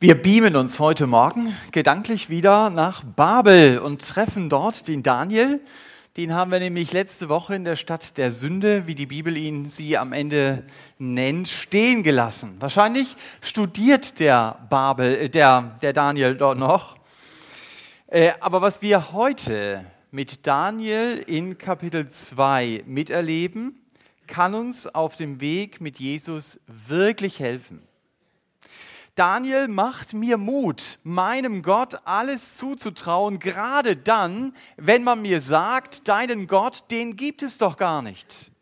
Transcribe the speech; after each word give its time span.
Wir 0.00 0.14
beamen 0.14 0.54
uns 0.54 0.78
heute 0.78 1.08
Morgen 1.08 1.56
gedanklich 1.72 2.30
wieder 2.30 2.70
nach 2.70 3.02
Babel 3.02 3.80
und 3.80 4.00
treffen 4.00 4.48
dort 4.48 4.86
den 4.86 5.02
Daniel. 5.02 5.60
Den 6.16 6.34
haben 6.34 6.52
wir 6.52 6.60
nämlich 6.60 6.92
letzte 6.92 7.28
Woche 7.28 7.56
in 7.56 7.64
der 7.64 7.74
Stadt 7.74 8.16
der 8.16 8.30
Sünde, 8.30 8.86
wie 8.86 8.94
die 8.94 9.06
Bibel 9.06 9.36
ihn 9.36 9.64
sie 9.64 9.98
am 9.98 10.12
Ende 10.12 10.62
nennt, 10.98 11.48
stehen 11.48 12.04
gelassen. 12.04 12.54
Wahrscheinlich 12.60 13.16
studiert 13.40 14.20
der 14.20 14.64
Babel, 14.70 15.16
äh, 15.16 15.28
der, 15.28 15.76
der 15.82 15.92
Daniel 15.92 16.36
dort 16.36 16.60
noch. 16.60 16.96
Äh, 18.06 18.34
aber 18.38 18.62
was 18.62 18.82
wir 18.82 19.10
heute 19.12 19.84
mit 20.12 20.46
Daniel 20.46 21.24
in 21.26 21.58
Kapitel 21.58 22.08
2 22.08 22.84
miterleben, 22.86 23.74
kann 24.28 24.54
uns 24.54 24.86
auf 24.86 25.16
dem 25.16 25.40
Weg 25.40 25.80
mit 25.80 25.98
Jesus 25.98 26.60
wirklich 26.66 27.40
helfen. 27.40 27.87
Daniel 29.18 29.66
macht 29.66 30.14
mir 30.14 30.36
Mut, 30.36 31.00
meinem 31.02 31.62
Gott 31.62 31.96
alles 32.04 32.56
zuzutrauen, 32.56 33.40
gerade 33.40 33.96
dann, 33.96 34.54
wenn 34.76 35.02
man 35.02 35.20
mir 35.22 35.40
sagt, 35.40 36.06
deinen 36.06 36.46
Gott, 36.46 36.84
den 36.92 37.16
gibt 37.16 37.42
es 37.42 37.58
doch 37.58 37.76
gar 37.76 38.00
nicht. 38.00 38.52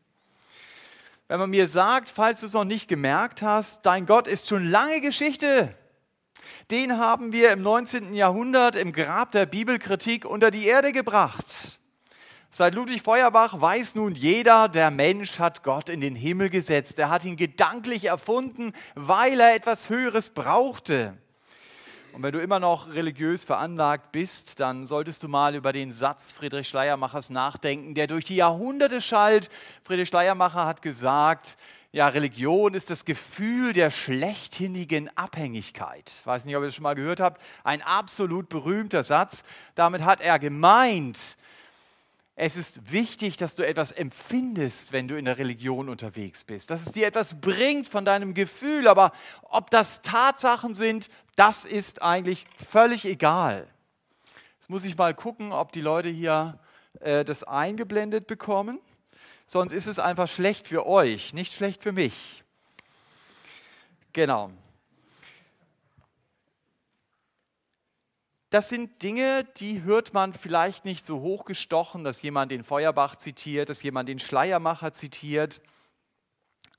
Wenn 1.29 1.41
man 1.41 1.51
mir 1.51 1.69
sagt, 1.69 2.09
falls 2.09 2.41
du 2.41 2.47
es 2.47 2.55
noch 2.55 2.65
nicht 2.65 2.89
gemerkt 2.89 3.43
hast, 3.43 3.85
dein 3.85 4.07
Gott 4.07 4.27
ist 4.27 4.49
schon 4.49 4.71
lange 4.71 5.03
Geschichte. 5.03 5.77
Den 6.71 6.97
haben 6.97 7.33
wir 7.33 7.51
im 7.51 7.61
19. 7.61 8.15
Jahrhundert 8.15 8.77
im 8.77 8.93
Grab 8.95 9.33
der 9.33 9.45
Bibelkritik 9.45 10.25
unter 10.25 10.51
die 10.51 10.67
Erde 10.67 10.93
gebracht. 10.93 11.81
Seit 12.59 12.75
Ludwig 12.75 13.03
Feuerbach 13.03 13.61
weiß 13.61 13.97
nun 13.97 14.15
jeder, 14.15 14.69
der 14.71 14.91
Mensch 14.91 15.39
hat 15.39 15.63
Gott 15.63 15.91
in 15.91 16.01
den 16.01 16.17
Himmel 16.17 16.49
gesetzt. 16.49 16.99
Er 16.99 17.11
hat 17.11 17.27
ihn 17.27 17.37
gedanklich 17.37 18.07
erfunden, 18.07 18.73
weil 18.95 19.39
er 19.39 19.55
etwas 19.55 19.91
Höheres 19.91 20.31
brauchte. 20.31 21.19
Und 22.15 22.23
wenn 22.23 22.33
du 22.33 22.41
immer 22.41 22.59
noch 22.59 22.89
religiös 22.89 23.45
veranlagt 23.45 24.11
bist, 24.11 24.59
dann 24.59 24.87
solltest 24.87 25.23
du 25.23 25.29
mal 25.29 25.55
über 25.55 25.75
den 25.75 25.93
Satz 25.93 26.33
Friedrich 26.33 26.67
Schleiermachers 26.67 27.29
nachdenken, 27.29 27.95
der 27.95 28.07
durch 28.07 28.25
die 28.25 28.37
Jahrhunderte 28.37 29.03
schallt. 29.03 29.51
Friedrich 29.85 30.09
Schleiermacher 30.09 30.65
hat 30.65 30.81
gesagt, 30.81 31.59
ja, 31.93 32.09
Religion 32.09 32.73
ist 32.73 32.89
das 32.89 33.05
Gefühl 33.05 33.75
der 33.75 33.91
schlechthinigen 33.91 35.15
Abhängigkeit. 35.15 36.11
Ich 36.21 36.27
weiß 36.27 36.47
nicht, 36.47 36.57
ob 36.57 36.63
ihr 36.63 36.69
das 36.69 36.75
schon 36.75 36.85
mal 36.85 36.95
gehört 36.95 37.21
habt. 37.21 37.39
Ein 37.65 37.83
absolut 37.83 38.49
berühmter 38.49 39.05
Satz. 39.05 39.45
Damit 39.75 40.07
hat 40.07 40.23
er 40.23 40.39
gemeint, 40.39 41.37
es 42.39 42.57
ist 42.57 42.93
wichtig, 42.93 43.39
dass 43.39 43.55
du 43.55 43.67
etwas 43.67 43.93
empfindest, 43.93 44.93
wenn 44.93 45.09
du 45.09 45.17
in 45.17 45.25
der 45.25 45.39
Religion 45.39 45.89
unterwegs 45.89 46.45
bist, 46.45 46.69
dass 46.69 46.83
es 46.83 46.93
dir 46.93 47.07
etwas 47.07 47.41
bringt 47.41 47.89
von 47.89 48.05
deinem 48.05 48.35
Gefühl, 48.35 48.89
aber 48.89 49.13
ob 49.43 49.71
das 49.71 50.03
Tatsachen 50.03 50.75
sind, 50.75 51.09
das 51.35 51.65
ist 51.65 52.03
eigentlich 52.03 52.45
völlig 52.71 53.07
egal. 53.07 53.67
Jetzt 54.59 54.69
muss 54.69 54.85
ich 54.85 54.99
mal 54.99 55.15
gucken, 55.15 55.53
ob 55.53 55.73
die 55.73 55.81
Leute 55.81 56.11
hier 56.11 56.59
äh, 57.01 57.25
das 57.25 57.43
eingeblendet 57.43 58.27
bekommen, 58.27 58.81
sonst 59.47 59.73
ist 59.73 59.87
es 59.87 59.99
einfach 59.99 60.29
schlecht 60.29 60.69
für 60.69 60.87
euch, 60.87 61.33
nicht 61.33 61.55
schlecht 61.55 61.83
für 61.83 61.93
mich. 61.93 62.45
Genau. 64.13 64.51
Das 68.51 68.69
sind 68.69 69.03
Dinge, 69.03 69.45
die 69.57 69.83
hört 69.83 70.15
man 70.15 70.33
vielleicht 70.33 70.85
nicht 70.85 71.05
so 71.05 71.21
hochgestochen, 71.21 72.05
dass 72.05 72.23
jemand 72.23 72.53
den 72.53 72.63
Feuerbach 72.63 73.17
zitiert, 73.17 73.69
dass 73.69 73.83
jemand 73.83 74.09
den 74.09 74.21
Schleiermacher 74.21 74.93
zitiert. 74.93 75.61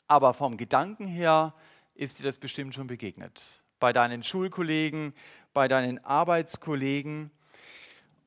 Aber 0.08 0.34
vom 0.34 0.56
Gedanken 0.56 1.08
her 1.08 1.54
ist 1.94 2.20
dir 2.20 2.24
das 2.24 2.38
bestimmt 2.38 2.74
schon 2.74 2.88
begegnet. 2.88 3.64
Bei 3.80 3.92
deinen 3.92 4.24
Schulkollegen, 4.24 5.14
bei 5.54 5.68
deinen 5.68 6.04
Arbeitskollegen. 6.06 7.32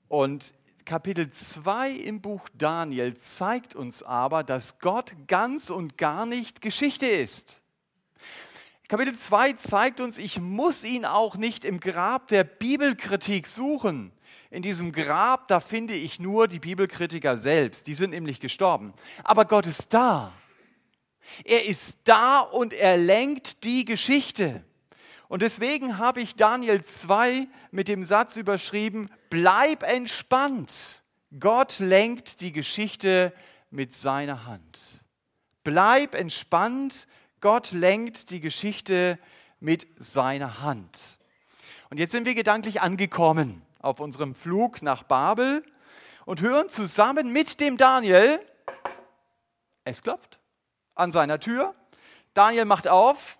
Und 0.09 0.53
Kapitel 0.85 1.31
2 1.31 1.93
im 1.93 2.21
Buch 2.21 2.47
Daniel 2.53 3.17
zeigt 3.17 3.75
uns 3.75 4.03
aber, 4.03 4.43
dass 4.45 4.81
Gott 4.81 5.13
ganz 5.29 5.71
und 5.71 5.97
gar 5.97 6.27
nicht 6.27 6.61
Geschichte 6.61 7.07
ist. 7.07 7.63
Kapitel 8.91 9.17
2 9.17 9.53
zeigt 9.53 10.01
uns, 10.01 10.19
ich 10.19 10.41
muss 10.41 10.83
ihn 10.83 11.05
auch 11.05 11.37
nicht 11.37 11.65
im 11.65 11.79
Grab 11.79 12.27
der 12.27 12.43
Bibelkritik 12.43 13.47
suchen. 13.47 14.11
In 14.51 14.63
diesem 14.63 14.91
Grab, 14.91 15.47
da 15.47 15.61
finde 15.61 15.95
ich 15.95 16.19
nur 16.19 16.49
die 16.49 16.59
Bibelkritiker 16.59 17.37
selbst. 17.37 17.87
Die 17.87 17.95
sind 17.95 18.11
nämlich 18.11 18.41
gestorben. 18.41 18.93
Aber 19.23 19.45
Gott 19.45 19.67
ist 19.67 19.95
da. 19.95 20.33
Er 21.45 21.67
ist 21.67 22.01
da 22.03 22.41
und 22.41 22.73
er 22.73 22.97
lenkt 22.97 23.63
die 23.63 23.85
Geschichte. 23.85 24.65
Und 25.29 25.43
deswegen 25.43 25.99
habe 25.99 26.21
ich 26.21 26.35
Daniel 26.35 26.83
2 26.83 27.47
mit 27.71 27.87
dem 27.87 28.03
Satz 28.03 28.35
überschrieben, 28.35 29.09
bleib 29.29 29.85
entspannt. 29.85 31.05
Gott 31.39 31.79
lenkt 31.79 32.41
die 32.41 32.51
Geschichte 32.51 33.33
mit 33.71 33.93
seiner 33.93 34.47
Hand. 34.47 35.05
Bleib 35.63 36.17
entspannt, 36.17 37.07
Gott 37.41 37.73
lenkt 37.73 38.31
die 38.31 38.41
Geschichte 38.41 39.19
mit 39.61 39.87
seiner 39.99 40.61
Hand. 40.61 41.19
Und 41.89 41.99
jetzt 41.99 42.13
sind 42.13 42.27
wir 42.27 42.35
gedanklich 42.35 42.83
angekommen 42.83 43.63
auf 43.81 43.99
unserem 43.99 44.35
Flug 44.35 44.83
nach 44.83 45.03
Babel 45.03 45.65
und 46.27 46.43
hören 46.43 46.69
zusammen 46.69 47.33
mit 47.33 47.61
dem 47.61 47.77
Daniel, 47.77 48.41
es 49.85 50.03
klopft 50.03 50.39
an 50.95 51.13
seiner 51.13 51.41
Tür. 51.41 51.75
Daniel 52.35 52.67
macht 52.67 52.87
auf, 52.87 53.39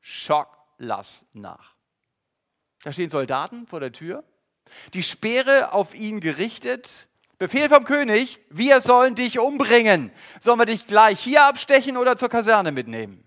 Schock, 0.00 0.58
lass 0.78 1.26
nach. 1.32 1.74
Da 2.82 2.92
stehen 2.92 3.10
Soldaten 3.10 3.66
vor 3.66 3.80
der 3.80 3.92
Tür, 3.92 4.24
die 4.94 5.02
Speere 5.02 5.72
auf 5.72 5.94
ihn 5.94 6.20
gerichtet 6.20 7.08
Befehl 7.40 7.70
vom 7.70 7.84
König, 7.84 8.38
wir 8.50 8.82
sollen 8.82 9.14
dich 9.14 9.38
umbringen. 9.38 10.12
Sollen 10.40 10.58
wir 10.58 10.66
dich 10.66 10.86
gleich 10.86 11.18
hier 11.20 11.44
abstechen 11.44 11.96
oder 11.96 12.18
zur 12.18 12.28
Kaserne 12.28 12.70
mitnehmen? 12.70 13.24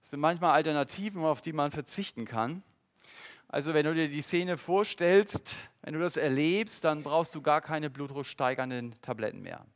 Das 0.00 0.08
sind 0.08 0.20
manchmal 0.20 0.54
Alternativen, 0.54 1.22
auf 1.22 1.42
die 1.42 1.52
man 1.52 1.72
verzichten 1.72 2.24
kann. 2.24 2.62
Also 3.48 3.74
wenn 3.74 3.84
du 3.84 3.92
dir 3.92 4.08
die 4.08 4.22
Szene 4.22 4.56
vorstellst, 4.56 5.54
wenn 5.82 5.92
du 5.92 6.00
das 6.00 6.16
erlebst, 6.16 6.82
dann 6.82 7.02
brauchst 7.02 7.34
du 7.34 7.42
gar 7.42 7.60
keine 7.60 7.90
blutdrucksteigernden 7.90 8.94
Tabletten 9.02 9.42
mehr. 9.42 9.66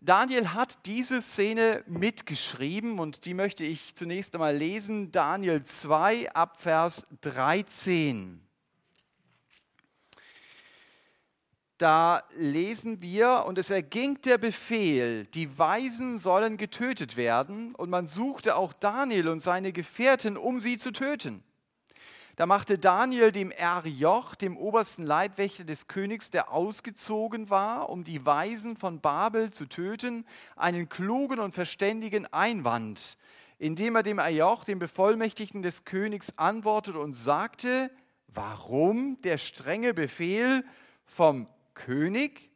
Daniel 0.00 0.54
hat 0.54 0.86
diese 0.86 1.20
Szene 1.20 1.84
mitgeschrieben 1.86 2.98
und 2.98 3.26
die 3.26 3.34
möchte 3.34 3.66
ich 3.66 3.94
zunächst 3.94 4.34
einmal 4.34 4.56
lesen. 4.56 5.12
Daniel 5.12 5.64
2 5.64 6.32
ab 6.32 6.62
Vers 6.62 7.06
13. 7.20 8.40
da 11.80 12.22
lesen 12.36 13.00
wir, 13.00 13.44
und 13.46 13.56
es 13.56 13.70
erging 13.70 14.20
der 14.22 14.36
Befehl, 14.36 15.24
die 15.26 15.58
Weisen 15.58 16.18
sollen 16.18 16.58
getötet 16.58 17.16
werden, 17.16 17.74
und 17.74 17.88
man 17.88 18.06
suchte 18.06 18.56
auch 18.56 18.74
Daniel 18.74 19.28
und 19.28 19.40
seine 19.40 19.72
Gefährten, 19.72 20.36
um 20.36 20.60
sie 20.60 20.76
zu 20.76 20.90
töten. 20.90 21.42
Da 22.36 22.46
machte 22.46 22.78
Daniel 22.78 23.32
dem 23.32 23.50
Erjoch, 23.50 24.34
dem 24.34 24.56
obersten 24.56 25.04
Leibwächter 25.04 25.64
des 25.64 25.88
Königs, 25.88 26.30
der 26.30 26.52
ausgezogen 26.52 27.48
war, 27.48 27.88
um 27.88 28.04
die 28.04 28.24
Weisen 28.26 28.76
von 28.76 29.00
Babel 29.00 29.50
zu 29.50 29.66
töten, 29.66 30.26
einen 30.56 30.88
klugen 30.88 31.38
und 31.38 31.52
verständigen 31.52 32.26
Einwand, 32.26 33.16
indem 33.58 33.96
er 33.96 34.02
dem 34.02 34.18
Erjoch, 34.18 34.64
dem 34.64 34.78
Bevollmächtigten 34.78 35.62
des 35.62 35.84
Königs, 35.84 36.32
antwortete 36.36 36.98
und 36.98 37.12
sagte, 37.14 37.90
warum 38.28 39.20
der 39.22 39.38
strenge 39.38 39.94
Befehl 39.94 40.64
vom 41.04 41.46
König. 41.74 42.50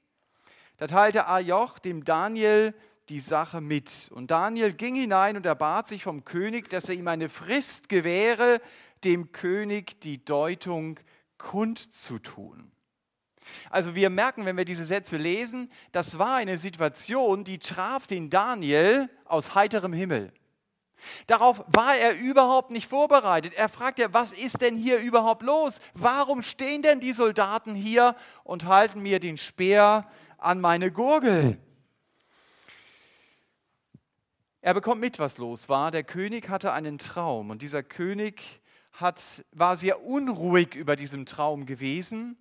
Da 0.76 0.86
teilte 0.86 1.28
Ajoch 1.28 1.78
dem 1.78 2.04
Daniel 2.04 2.74
die 3.08 3.20
Sache 3.20 3.60
mit. 3.60 4.10
Und 4.14 4.30
Daniel 4.30 4.72
ging 4.72 4.94
hinein 4.94 5.36
und 5.36 5.46
erbat 5.46 5.88
sich 5.88 6.02
vom 6.02 6.24
König, 6.24 6.68
dass 6.70 6.88
er 6.88 6.94
ihm 6.94 7.08
eine 7.08 7.28
Frist 7.28 7.88
gewähre, 7.88 8.60
dem 9.04 9.32
König 9.32 10.00
die 10.00 10.24
Deutung 10.24 10.98
kundzutun. 11.38 12.70
Also 13.70 13.94
wir 13.94 14.08
merken, 14.08 14.46
wenn 14.46 14.56
wir 14.56 14.64
diese 14.64 14.84
Sätze 14.84 15.18
lesen, 15.18 15.70
das 15.92 16.18
war 16.18 16.36
eine 16.36 16.56
Situation, 16.56 17.44
die 17.44 17.58
traf 17.58 18.06
den 18.06 18.30
Daniel 18.30 19.10
aus 19.26 19.54
heiterem 19.54 19.92
Himmel. 19.92 20.32
Darauf 21.26 21.64
war 21.68 21.96
er 21.96 22.16
überhaupt 22.16 22.70
nicht 22.70 22.88
vorbereitet. 22.88 23.52
Er 23.54 23.68
fragt 23.68 23.98
ja, 23.98 24.12
was 24.12 24.32
ist 24.32 24.60
denn 24.60 24.76
hier 24.76 24.98
überhaupt 24.98 25.42
los? 25.42 25.78
Warum 25.94 26.42
stehen 26.42 26.82
denn 26.82 27.00
die 27.00 27.12
Soldaten 27.12 27.74
hier 27.74 28.16
und 28.42 28.66
halten 28.66 29.02
mir 29.02 29.20
den 29.20 29.38
Speer 29.38 30.08
an 30.38 30.60
meine 30.60 30.90
Gurgel? 30.90 31.58
Er 34.60 34.72
bekommt 34.72 35.00
mit, 35.00 35.18
was 35.18 35.36
los 35.38 35.68
war. 35.68 35.90
Der 35.90 36.04
König 36.04 36.48
hatte 36.48 36.72
einen 36.72 36.98
Traum 36.98 37.50
und 37.50 37.60
dieser 37.60 37.82
König 37.82 38.62
hat, 38.92 39.44
war 39.52 39.76
sehr 39.76 40.02
unruhig 40.04 40.74
über 40.74 40.96
diesen 40.96 41.26
Traum 41.26 41.66
gewesen 41.66 42.38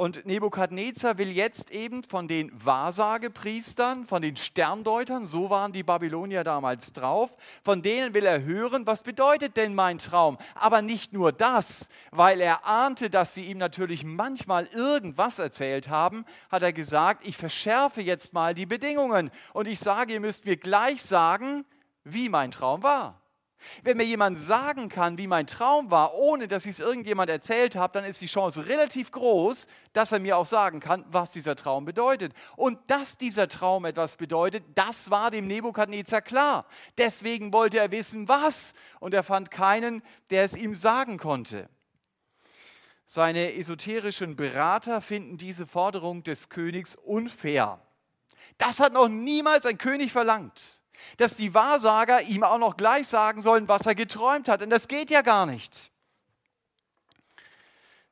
Und 0.00 0.24
Nebukadnezar 0.24 1.18
will 1.18 1.30
jetzt 1.30 1.72
eben 1.72 2.02
von 2.02 2.26
den 2.26 2.50
Wahrsagepriestern, 2.54 4.06
von 4.06 4.22
den 4.22 4.34
Sterndeutern, 4.34 5.26
so 5.26 5.50
waren 5.50 5.72
die 5.72 5.82
Babylonier 5.82 6.42
damals 6.42 6.94
drauf, 6.94 7.36
von 7.62 7.82
denen 7.82 8.14
will 8.14 8.24
er 8.24 8.42
hören, 8.42 8.86
was 8.86 9.02
bedeutet 9.02 9.58
denn 9.58 9.74
mein 9.74 9.98
Traum? 9.98 10.38
Aber 10.54 10.80
nicht 10.80 11.12
nur 11.12 11.32
das, 11.32 11.90
weil 12.12 12.40
er 12.40 12.66
ahnte, 12.66 13.10
dass 13.10 13.34
sie 13.34 13.44
ihm 13.44 13.58
natürlich 13.58 14.02
manchmal 14.02 14.68
irgendwas 14.68 15.38
erzählt 15.38 15.90
haben, 15.90 16.24
hat 16.50 16.62
er 16.62 16.72
gesagt, 16.72 17.28
ich 17.28 17.36
verschärfe 17.36 18.00
jetzt 18.00 18.32
mal 18.32 18.54
die 18.54 18.64
Bedingungen 18.64 19.30
und 19.52 19.68
ich 19.68 19.80
sage, 19.80 20.14
ihr 20.14 20.20
müsst 20.20 20.46
mir 20.46 20.56
gleich 20.56 21.02
sagen, 21.02 21.66
wie 22.04 22.30
mein 22.30 22.52
Traum 22.52 22.82
war. 22.82 23.19
Wenn 23.82 23.96
mir 23.96 24.04
jemand 24.04 24.40
sagen 24.40 24.88
kann, 24.88 25.18
wie 25.18 25.26
mein 25.26 25.46
Traum 25.46 25.90
war, 25.90 26.14
ohne 26.14 26.48
dass 26.48 26.64
ich 26.64 26.72
es 26.72 26.80
irgendjemand 26.80 27.30
erzählt 27.30 27.76
habe, 27.76 27.92
dann 27.92 28.04
ist 28.04 28.20
die 28.20 28.26
Chance 28.26 28.66
relativ 28.66 29.10
groß, 29.10 29.66
dass 29.92 30.12
er 30.12 30.18
mir 30.18 30.36
auch 30.36 30.46
sagen 30.46 30.80
kann, 30.80 31.04
was 31.10 31.30
dieser 31.30 31.56
Traum 31.56 31.84
bedeutet. 31.84 32.32
Und 32.56 32.78
dass 32.86 33.18
dieser 33.18 33.48
Traum 33.48 33.84
etwas 33.84 34.16
bedeutet, 34.16 34.64
das 34.74 35.10
war 35.10 35.30
dem 35.30 35.46
Nebukadnezar 35.46 36.22
klar. 36.22 36.66
Deswegen 36.98 37.52
wollte 37.52 37.78
er 37.78 37.90
wissen, 37.90 38.28
was. 38.28 38.72
Und 38.98 39.14
er 39.14 39.22
fand 39.22 39.50
keinen, 39.50 40.02
der 40.30 40.44
es 40.44 40.56
ihm 40.56 40.74
sagen 40.74 41.18
konnte. 41.18 41.68
Seine 43.06 43.54
esoterischen 43.54 44.36
Berater 44.36 45.00
finden 45.00 45.36
diese 45.36 45.66
Forderung 45.66 46.22
des 46.22 46.48
Königs 46.48 46.94
unfair. 46.94 47.80
Das 48.56 48.80
hat 48.80 48.92
noch 48.92 49.08
niemals 49.08 49.66
ein 49.66 49.78
König 49.78 50.12
verlangt 50.12 50.79
dass 51.16 51.36
die 51.36 51.54
Wahrsager 51.54 52.22
ihm 52.22 52.44
auch 52.44 52.58
noch 52.58 52.76
gleich 52.76 53.08
sagen 53.08 53.42
sollen, 53.42 53.68
was 53.68 53.86
er 53.86 53.94
geträumt 53.94 54.48
hat. 54.48 54.62
Und 54.62 54.70
das 54.70 54.88
geht 54.88 55.10
ja 55.10 55.22
gar 55.22 55.46
nicht. 55.46 55.90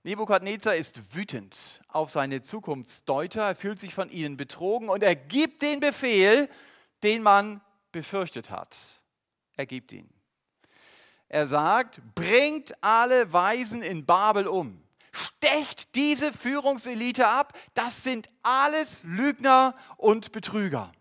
Nebukadnezar 0.05 0.76
ist 0.76 1.14
wütend 1.14 1.82
auf 1.88 2.11
seine 2.11 2.40
Zukunftsdeuter, 2.40 3.49
er 3.49 3.56
fühlt 3.56 3.79
sich 3.79 3.94
von 3.94 4.08
ihnen 4.11 4.37
betrogen 4.37 4.88
und 4.88 5.02
er 5.02 5.17
gibt 5.17 5.61
den 5.62 5.81
Befehl, 5.81 6.49
den 7.02 7.23
man 7.23 7.61
befürchtet 7.93 8.50
hat. 8.50 8.76
Er 9.56 9.67
gibt 9.67 9.93
ihn. 9.93 10.08
Er 11.29 11.46
sagt, 11.46 12.00
bringt 12.14 12.73
alle 12.82 13.32
Weisen 13.32 13.82
in 13.82 14.06
Babel 14.06 14.46
um. 14.46 14.82
Stecht 15.12 15.94
diese 15.94 16.32
Führungselite 16.32 17.26
ab. 17.26 17.58
Das 17.75 18.02
sind 18.02 18.31
alles 18.43 19.02
Lügner 19.05 19.75
und 19.96 20.32
Betrüger. 20.32 20.93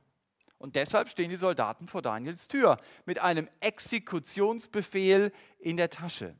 Und 0.59 0.75
deshalb 0.75 1.09
stehen 1.09 1.29
die 1.29 1.37
Soldaten 1.37 1.87
vor 1.87 2.01
Daniels 2.01 2.47
Tür 2.47 2.77
mit 3.05 3.19
einem 3.19 3.47
Exekutionsbefehl 3.59 5.31
in 5.59 5.77
der 5.77 5.89
Tasche. 5.89 6.35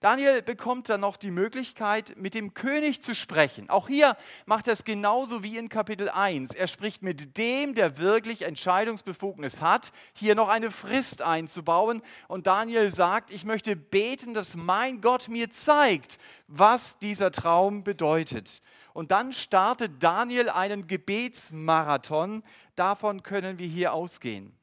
Daniel 0.00 0.40
bekommt 0.40 0.88
dann 0.88 1.02
noch 1.02 1.18
die 1.18 1.30
Möglichkeit, 1.30 2.14
mit 2.16 2.32
dem 2.32 2.54
König 2.54 3.02
zu 3.02 3.14
sprechen. 3.14 3.68
Auch 3.68 3.86
hier 3.86 4.16
macht 4.46 4.66
er 4.66 4.72
es 4.72 4.84
genauso 4.84 5.42
wie 5.42 5.58
in 5.58 5.68
Kapitel 5.68 6.08
1. 6.08 6.54
Er 6.54 6.68
spricht 6.68 7.02
mit 7.02 7.36
dem, 7.36 7.74
der 7.74 7.98
wirklich 7.98 8.42
Entscheidungsbefugnis 8.42 9.60
hat, 9.60 9.92
hier 10.14 10.34
noch 10.34 10.48
eine 10.48 10.70
Frist 10.70 11.20
einzubauen. 11.20 12.00
Und 12.28 12.46
Daniel 12.46 12.90
sagt, 12.90 13.30
ich 13.30 13.44
möchte 13.44 13.76
beten, 13.76 14.32
dass 14.32 14.56
mein 14.56 15.02
Gott 15.02 15.28
mir 15.28 15.50
zeigt, 15.50 16.16
was 16.46 16.98
dieser 16.98 17.30
Traum 17.30 17.80
bedeutet. 17.80 18.62
Und 19.00 19.12
dann 19.12 19.32
startet 19.32 19.92
Daniel 20.02 20.50
einen 20.50 20.86
Gebetsmarathon. 20.86 22.42
Davon 22.76 23.22
können 23.22 23.58
wir 23.58 23.66
hier 23.66 23.94
ausgehen. 23.94 24.54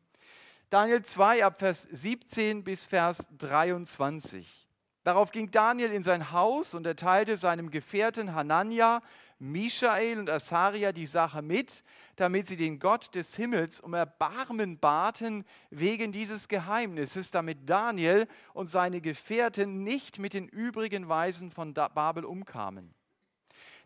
Daniel 0.69 1.01
2 1.01 1.43
ab 1.43 1.57
Vers 1.57 1.87
17 1.91 2.63
bis 2.63 2.85
Vers 2.85 3.27
23. 3.39 4.67
Darauf 5.03 5.31
ging 5.31 5.49
Daniel 5.49 5.91
in 5.91 6.03
sein 6.03 6.31
Haus 6.31 6.75
und 6.75 6.85
erteilte 6.85 7.35
seinem 7.35 7.71
Gefährten 7.71 8.35
Hanania, 8.35 9.01
Michael 9.39 10.19
und 10.19 10.29
Asaria 10.29 10.91
die 10.91 11.07
Sache 11.07 11.41
mit, 11.41 11.83
damit 12.15 12.45
sie 12.45 12.57
den 12.57 12.77
Gott 12.77 13.15
des 13.15 13.35
Himmels 13.35 13.79
um 13.79 13.95
Erbarmen 13.95 14.77
baten 14.77 15.45
wegen 15.71 16.11
dieses 16.11 16.47
Geheimnisses, 16.47 17.31
damit 17.31 17.67
Daniel 17.67 18.27
und 18.53 18.69
seine 18.69 19.01
Gefährten 19.01 19.81
nicht 19.81 20.19
mit 20.19 20.33
den 20.33 20.47
übrigen 20.47 21.09
Weisen 21.09 21.49
von 21.49 21.73
Babel 21.73 22.23
umkamen. 22.23 22.93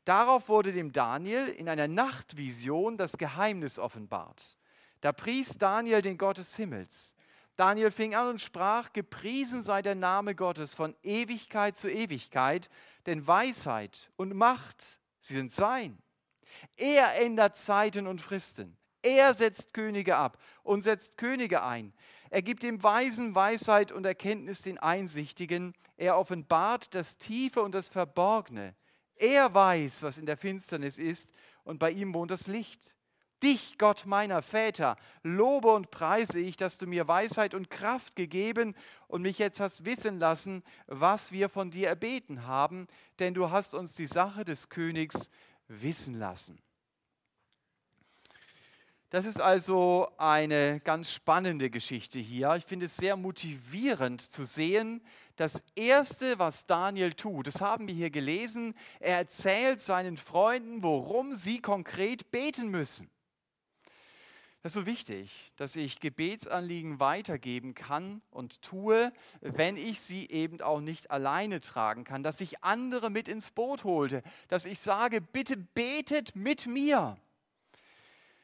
Darauf 0.05 0.49
wurde 0.49 0.73
dem 0.73 0.91
Daniel 0.91 1.47
in 1.47 1.69
einer 1.69 1.87
Nachtvision 1.87 2.97
das 2.97 3.17
Geheimnis 3.17 3.77
offenbart. 3.77 4.57
Da 5.01 5.11
pries 5.11 5.57
Daniel 5.57 6.01
den 6.01 6.17
Gott 6.17 6.37
des 6.37 6.55
Himmels. 6.55 7.15
Daniel 7.55 7.91
fing 7.91 8.15
an 8.15 8.29
und 8.29 8.41
sprach, 8.41 8.93
gepriesen 8.93 9.61
sei 9.61 9.81
der 9.81 9.95
Name 9.95 10.35
Gottes 10.35 10.73
von 10.73 10.95
Ewigkeit 11.03 11.77
zu 11.77 11.89
Ewigkeit, 11.91 12.69
denn 13.05 13.27
Weisheit 13.27 14.09
und 14.15 14.33
Macht, 14.33 14.99
sie 15.19 15.33
sind 15.33 15.53
sein. 15.53 15.97
Er 16.77 17.21
ändert 17.21 17.57
Zeiten 17.57 18.07
und 18.07 18.21
Fristen. 18.21 18.77
Er 19.03 19.33
setzt 19.33 19.73
Könige 19.73 20.15
ab 20.15 20.37
und 20.63 20.81
setzt 20.81 21.17
Könige 21.17 21.63
ein. 21.63 21.93
Er 22.29 22.41
gibt 22.41 22.63
dem 22.63 22.81
Weisen 22.81 23.33
Weisheit 23.35 23.91
und 23.91 24.05
Erkenntnis 24.05 24.61
den 24.61 24.77
Einsichtigen. 24.77 25.73
Er 25.97 26.17
offenbart 26.17 26.93
das 26.93 27.17
Tiefe 27.17 27.61
und 27.61 27.73
das 27.73 27.89
Verborgene. 27.89 28.75
Er 29.21 29.53
weiß, 29.53 30.01
was 30.01 30.17
in 30.17 30.25
der 30.25 30.35
Finsternis 30.35 30.97
ist, 30.97 31.31
und 31.63 31.77
bei 31.77 31.91
ihm 31.91 32.11
wohnt 32.15 32.31
das 32.31 32.47
Licht. 32.47 32.97
Dich, 33.43 33.77
Gott 33.77 34.07
meiner 34.07 34.41
Väter, 34.41 34.97
lobe 35.21 35.67
und 35.67 35.91
preise 35.91 36.39
ich, 36.39 36.57
dass 36.57 36.79
du 36.79 36.87
mir 36.87 37.07
Weisheit 37.07 37.53
und 37.53 37.69
Kraft 37.69 38.15
gegeben 38.15 38.75
und 39.07 39.21
mich 39.21 39.37
jetzt 39.37 39.59
hast 39.59 39.85
wissen 39.85 40.17
lassen, 40.17 40.63
was 40.87 41.31
wir 41.31 41.49
von 41.49 41.69
dir 41.69 41.89
erbeten 41.89 42.47
haben, 42.47 42.87
denn 43.19 43.35
du 43.35 43.51
hast 43.51 43.75
uns 43.75 43.93
die 43.93 44.07
Sache 44.07 44.43
des 44.43 44.69
Königs 44.69 45.29
wissen 45.67 46.15
lassen. 46.17 46.59
Das 49.11 49.25
ist 49.25 49.41
also 49.41 50.09
eine 50.17 50.79
ganz 50.85 51.11
spannende 51.11 51.69
Geschichte 51.69 52.17
hier. 52.17 52.55
Ich 52.55 52.63
finde 52.63 52.85
es 52.85 52.95
sehr 52.95 53.17
motivierend 53.17 54.21
zu 54.21 54.45
sehen, 54.45 55.01
das 55.35 55.65
Erste, 55.75 56.39
was 56.39 56.65
Daniel 56.65 57.11
tut, 57.11 57.45
das 57.45 57.59
haben 57.59 57.89
wir 57.89 57.93
hier 57.93 58.09
gelesen, 58.09 58.73
er 59.01 59.17
erzählt 59.17 59.81
seinen 59.81 60.15
Freunden, 60.15 60.81
worum 60.81 61.35
sie 61.35 61.59
konkret 61.59 62.31
beten 62.31 62.69
müssen. 62.69 63.09
Das 64.63 64.73
ist 64.73 64.79
so 64.79 64.85
wichtig, 64.85 65.51
dass 65.57 65.75
ich 65.75 65.99
Gebetsanliegen 65.99 67.01
weitergeben 67.01 67.75
kann 67.75 68.21
und 68.29 68.61
tue, 68.61 69.11
wenn 69.41 69.75
ich 69.75 69.99
sie 69.99 70.29
eben 70.29 70.61
auch 70.61 70.79
nicht 70.79 71.11
alleine 71.11 71.59
tragen 71.59 72.05
kann, 72.05 72.23
dass 72.23 72.39
ich 72.39 72.63
andere 72.63 73.09
mit 73.09 73.27
ins 73.27 73.51
Boot 73.51 73.83
holte, 73.83 74.23
dass 74.47 74.65
ich 74.65 74.79
sage, 74.79 75.19
bitte 75.19 75.57
betet 75.57 76.33
mit 76.33 76.65
mir. 76.65 77.17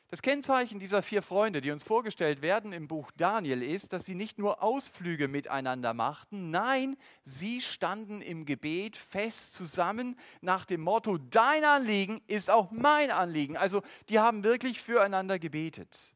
Das 0.10 0.22
Kennzeichen 0.22 0.80
dieser 0.80 1.04
vier 1.04 1.22
Freunde, 1.22 1.60
die 1.60 1.72
uns 1.72 1.84
vorgestellt 1.84 2.42
werden 2.42 2.72
im 2.72 2.88
Buch 2.88 3.12
Daniel, 3.18 3.62
ist, 3.62 3.92
dass 3.92 4.06
sie 4.06 4.16
nicht 4.16 4.40
nur 4.40 4.64
Ausflüge 4.64 5.28
miteinander 5.28 5.94
machten, 5.94 6.50
nein, 6.50 6.96
sie 7.26 7.60
standen 7.60 8.22
im 8.22 8.46
Gebet 8.46 8.96
fest 8.96 9.54
zusammen 9.54 10.18
nach 10.40 10.64
dem 10.64 10.80
Motto, 10.80 11.18
dein 11.18 11.66
Anliegen 11.66 12.22
ist 12.28 12.50
auch 12.50 12.72
mein 12.72 13.12
Anliegen. 13.12 13.58
Also 13.58 13.82
die 14.08 14.20
haben 14.20 14.46
wirklich 14.46 14.82
füreinander 14.82 15.40
gebetet. 15.40 16.14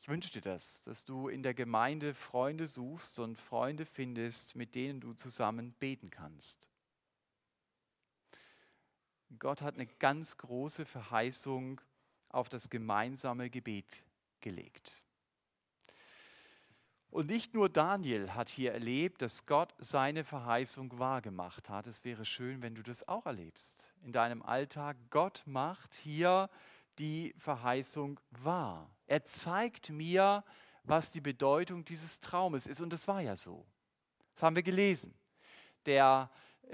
Ich 0.00 0.08
wünsche 0.08 0.32
dir 0.32 0.40
das, 0.40 0.82
dass 0.84 1.04
du 1.04 1.28
in 1.28 1.42
der 1.42 1.52
Gemeinde 1.52 2.14
Freunde 2.14 2.66
suchst 2.66 3.18
und 3.18 3.38
Freunde 3.38 3.84
findest, 3.84 4.56
mit 4.56 4.74
denen 4.74 5.00
du 5.00 5.12
zusammen 5.12 5.74
beten 5.78 6.08
kannst. 6.08 6.66
Gott 9.38 9.62
hat 9.62 9.74
eine 9.74 9.86
ganz 9.86 10.36
große 10.36 10.84
Verheißung 10.84 11.80
auf 12.28 12.48
das 12.48 12.70
gemeinsame 12.70 13.50
Gebet 13.50 14.04
gelegt. 14.40 15.02
Und 17.10 17.26
nicht 17.26 17.54
nur 17.54 17.70
Daniel 17.70 18.34
hat 18.34 18.48
hier 18.50 18.72
erlebt, 18.72 19.22
dass 19.22 19.46
Gott 19.46 19.74
seine 19.78 20.24
Verheißung 20.24 20.98
wahrgemacht 20.98 21.70
hat. 21.70 21.86
Es 21.86 22.04
wäre 22.04 22.24
schön, 22.24 22.60
wenn 22.60 22.74
du 22.74 22.82
das 22.82 23.08
auch 23.08 23.24
erlebst 23.24 23.94
in 24.02 24.12
deinem 24.12 24.42
Alltag. 24.42 24.96
Gott 25.08 25.42
macht 25.46 25.94
hier 25.94 26.50
die 26.98 27.34
Verheißung 27.38 28.20
wahr. 28.30 28.90
Er 29.06 29.24
zeigt 29.24 29.88
mir, 29.90 30.44
was 30.84 31.10
die 31.10 31.20
Bedeutung 31.22 31.84
dieses 31.84 32.20
Traumes 32.20 32.66
ist. 32.66 32.80
Und 32.80 32.92
das 32.92 33.08
war 33.08 33.22
ja 33.22 33.36
so. 33.36 33.66
Das 34.34 34.42
haben 34.42 34.56
wir 34.56 34.62
gelesen. 34.62 35.14
Der 35.86 36.30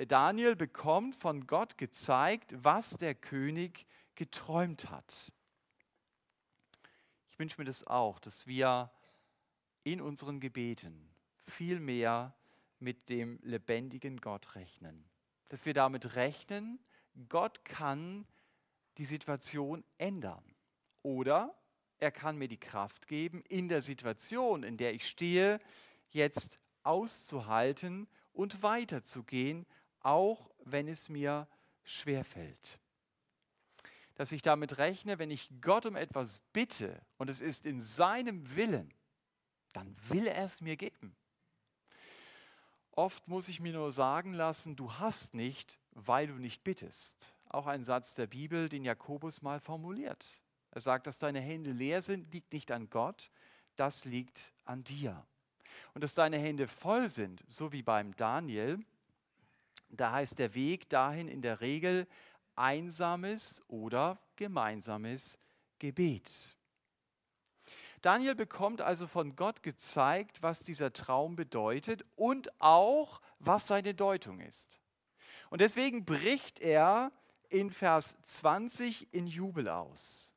Daniel 0.09 0.57
bekommt 0.57 1.15
von 1.15 1.47
Gott 1.47 1.79
gezeigt, 1.79 2.53
was 2.57 2.99
der 2.99 3.15
König 3.15 3.87
geträumt 4.17 4.91
hat. 4.91 5.33
Ich 7.31 7.39
wünsche 7.39 7.61
mir 7.61 7.65
das 7.65 7.87
auch, 7.87 8.19
dass 8.19 8.47
wir 8.47 8.91
in 9.85 10.01
unseren 10.01 10.41
Gebeten 10.41 11.11
viel 11.47 11.79
mehr 11.79 12.35
mit 12.79 13.09
dem 13.09 13.39
lebendigen 13.43 14.21
Gott 14.21 14.55
rechnen. 14.57 15.05
Dass 15.49 15.65
wir 15.65 15.75
damit 15.75 16.17
rechnen, 16.17 16.81
Gott 17.29 17.65
kann 17.65 18.27
die 18.99 19.05
Situation 19.05 19.85
ändern. 19.99 20.45
Oder 21.03 21.55
er 21.99 22.11
kann 22.11 22.37
mir 22.37 22.49
die 22.49 22.59
Kraft 22.59 23.07
geben, 23.07 23.43
in 23.49 23.69
der 23.69 23.83
Situation, 23.83 24.63
in 24.63 24.77
der 24.77 24.95
ich 24.95 25.07
stehe, 25.07 25.61
jetzt 26.11 26.59
auszuhalten 26.83 28.09
und 28.33 28.63
weiterzugehen, 28.63 29.67
auch 30.05 30.51
wenn 30.65 30.87
es 30.87 31.09
mir 31.09 31.49
schwerfällt. 31.83 32.79
Dass 34.15 34.31
ich 34.31 34.43
damit 34.43 34.79
rechne, 34.79 35.19
wenn 35.19 35.31
ich 35.31 35.51
Gott 35.61 35.87
um 35.87 35.97
etwas 35.97 36.41
bitte 36.53 37.01
und 37.19 37.29
es 37.29 37.41
ist 37.41 37.67
in 37.67 37.81
seinem 37.81 38.55
Willen, 38.55 38.95
dann 39.73 39.97
will 40.09 40.29
er 40.29 40.45
es 40.45 40.61
mir 40.61 40.77
geben. 40.77 41.17
Oft 42.93 43.27
muss 43.27 43.49
ich 43.49 43.59
mir 43.59 43.73
nur 43.73 43.91
sagen 43.91 44.35
lassen, 44.35 44.77
du 44.77 44.93
hast 44.93 45.35
nicht, 45.35 45.81
weil 45.91 46.29
du 46.29 46.35
nicht 46.35 46.63
bittest. 46.63 47.35
Auch 47.49 47.67
ein 47.67 47.83
Satz 47.83 48.15
der 48.15 48.29
Bibel, 48.29 48.69
den 48.69 48.85
Jakobus 48.85 49.43
mal 49.43 49.59
formuliert. 49.59 50.41
Er 50.71 50.81
sagt, 50.81 51.09
dass 51.09 51.19
deine 51.19 51.41
Hände 51.41 51.73
leer 51.73 52.03
sind, 52.03 52.33
liegt 52.33 52.53
nicht 52.53 52.71
an 52.71 52.91
Gott, 52.91 53.31
das 53.75 54.05
liegt 54.05 54.53
an 54.65 54.81
dir. 54.83 55.27
Und 55.95 56.05
dass 56.05 56.15
deine 56.15 56.39
Hände 56.39 56.69
voll 56.69 57.09
sind, 57.09 57.45
so 57.49 57.73
wie 57.73 57.83
beim 57.83 58.15
Daniel, 58.15 58.79
da 60.01 60.13
heißt 60.13 60.39
der 60.39 60.55
Weg 60.55 60.89
dahin 60.89 61.29
in 61.29 61.43
der 61.43 61.61
Regel 61.61 62.07
einsames 62.57 63.63
oder 63.69 64.19
gemeinsames 64.37 65.39
Gebet. 65.79 66.57
Daniel 68.03 68.35
bekommt 68.35 68.83
also 68.83 69.07
von 69.07 69.35
Gott 69.35 69.63
gezeigt, 69.63 70.43
was 70.43 70.61
dieser 70.61 70.93
Traum 70.93 71.37
bedeutet 71.37 72.05
und 72.17 72.51
auch, 72.61 73.23
was 73.39 73.67
seine 73.67 73.95
Deutung 73.95 74.41
ist. 74.41 74.79
Und 75.49 75.61
deswegen 75.61 76.05
bricht 76.05 76.61
er 76.61 77.13
in 77.49 77.71
Vers 77.71 78.17
20 78.25 79.13
in 79.15 79.27
Jubel 79.27 79.69
aus. 79.69 80.35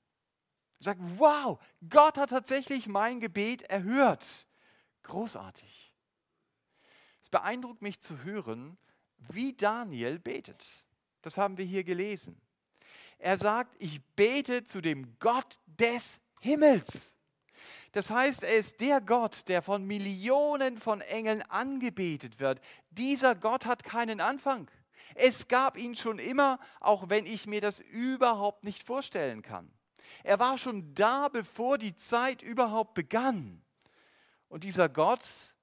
Er 0.79 0.83
sagt, 0.85 1.01
wow, 1.17 1.59
Gott 1.89 2.17
hat 2.17 2.29
tatsächlich 2.29 2.87
mein 2.87 3.19
Gebet 3.19 3.63
erhört. 3.63 4.47
Großartig. 5.03 5.91
Es 7.21 7.29
beeindruckt 7.29 7.81
mich 7.81 7.99
zu 7.99 8.23
hören, 8.23 8.77
wie 9.29 9.53
Daniel 9.53 10.19
betet. 10.19 10.85
Das 11.21 11.37
haben 11.37 11.57
wir 11.57 11.65
hier 11.65 11.83
gelesen. 11.83 12.39
Er 13.19 13.37
sagt, 13.37 13.75
ich 13.79 14.03
bete 14.15 14.63
zu 14.63 14.81
dem 14.81 15.17
Gott 15.19 15.59
des 15.65 16.19
Himmels. 16.41 17.15
Das 17.91 18.11
heißt, 18.11 18.43
er 18.43 18.55
ist 18.55 18.79
der 18.79 19.01
Gott, 19.01 19.47
der 19.47 19.61
von 19.61 19.85
Millionen 19.85 20.77
von 20.77 21.01
Engeln 21.01 21.41
angebetet 21.43 22.39
wird. 22.39 22.61
Dieser 22.91 23.35
Gott 23.35 23.65
hat 23.65 23.83
keinen 23.83 24.21
Anfang. 24.21 24.69
Es 25.15 25.47
gab 25.47 25.77
ihn 25.77 25.95
schon 25.95 26.19
immer, 26.19 26.59
auch 26.79 27.09
wenn 27.09 27.25
ich 27.25 27.47
mir 27.47 27.61
das 27.61 27.79
überhaupt 27.79 28.63
nicht 28.63 28.83
vorstellen 28.83 29.41
kann. 29.41 29.71
Er 30.23 30.39
war 30.39 30.57
schon 30.57 30.93
da, 30.93 31.27
bevor 31.27 31.77
die 31.77 31.95
Zeit 31.95 32.41
überhaupt 32.41 32.93
begann. 32.93 33.63
Und 34.47 34.63
dieser 34.63 34.89
Gott, 34.89 35.55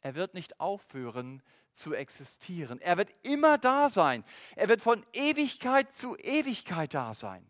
er 0.00 0.14
wird 0.14 0.34
nicht 0.34 0.60
aufhören 0.60 1.42
zu 1.74 1.94
existieren. 1.94 2.80
Er 2.80 2.96
wird 2.96 3.10
immer 3.22 3.58
da 3.58 3.90
sein. 3.90 4.24
Er 4.56 4.68
wird 4.68 4.80
von 4.80 5.04
Ewigkeit 5.12 5.94
zu 5.94 6.16
Ewigkeit 6.16 6.94
da 6.94 7.14
sein. 7.14 7.48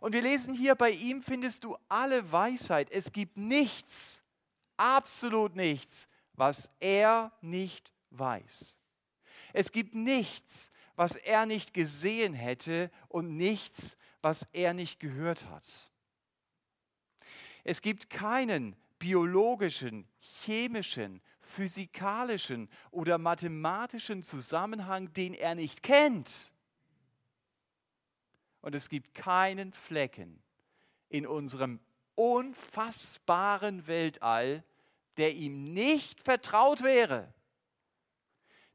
Und 0.00 0.12
wir 0.12 0.22
lesen 0.22 0.54
hier, 0.54 0.74
bei 0.74 0.90
ihm 0.90 1.22
findest 1.22 1.64
du 1.64 1.76
alle 1.88 2.32
Weisheit. 2.32 2.90
Es 2.90 3.12
gibt 3.12 3.36
nichts, 3.36 4.22
absolut 4.76 5.56
nichts, 5.56 6.08
was 6.34 6.70
er 6.80 7.32
nicht 7.42 7.92
weiß. 8.10 8.76
Es 9.52 9.72
gibt 9.72 9.94
nichts, 9.94 10.70
was 10.96 11.16
er 11.16 11.46
nicht 11.46 11.74
gesehen 11.74 12.34
hätte 12.34 12.90
und 13.08 13.36
nichts, 13.36 13.96
was 14.22 14.48
er 14.52 14.74
nicht 14.74 15.00
gehört 15.00 15.46
hat. 15.46 15.90
Es 17.64 17.82
gibt 17.82 18.10
keinen 18.10 18.76
biologischen, 18.98 20.06
chemischen, 20.18 21.20
physikalischen 21.50 22.70
oder 22.90 23.18
mathematischen 23.18 24.22
Zusammenhang, 24.22 25.12
den 25.12 25.34
er 25.34 25.54
nicht 25.54 25.82
kennt. 25.82 26.52
Und 28.62 28.74
es 28.74 28.88
gibt 28.88 29.14
keinen 29.14 29.72
Flecken 29.72 30.42
in 31.08 31.26
unserem 31.26 31.80
unfassbaren 32.14 33.86
Weltall, 33.86 34.64
der 35.16 35.34
ihm 35.34 35.72
nicht 35.72 36.22
vertraut 36.22 36.82
wäre. 36.82 37.32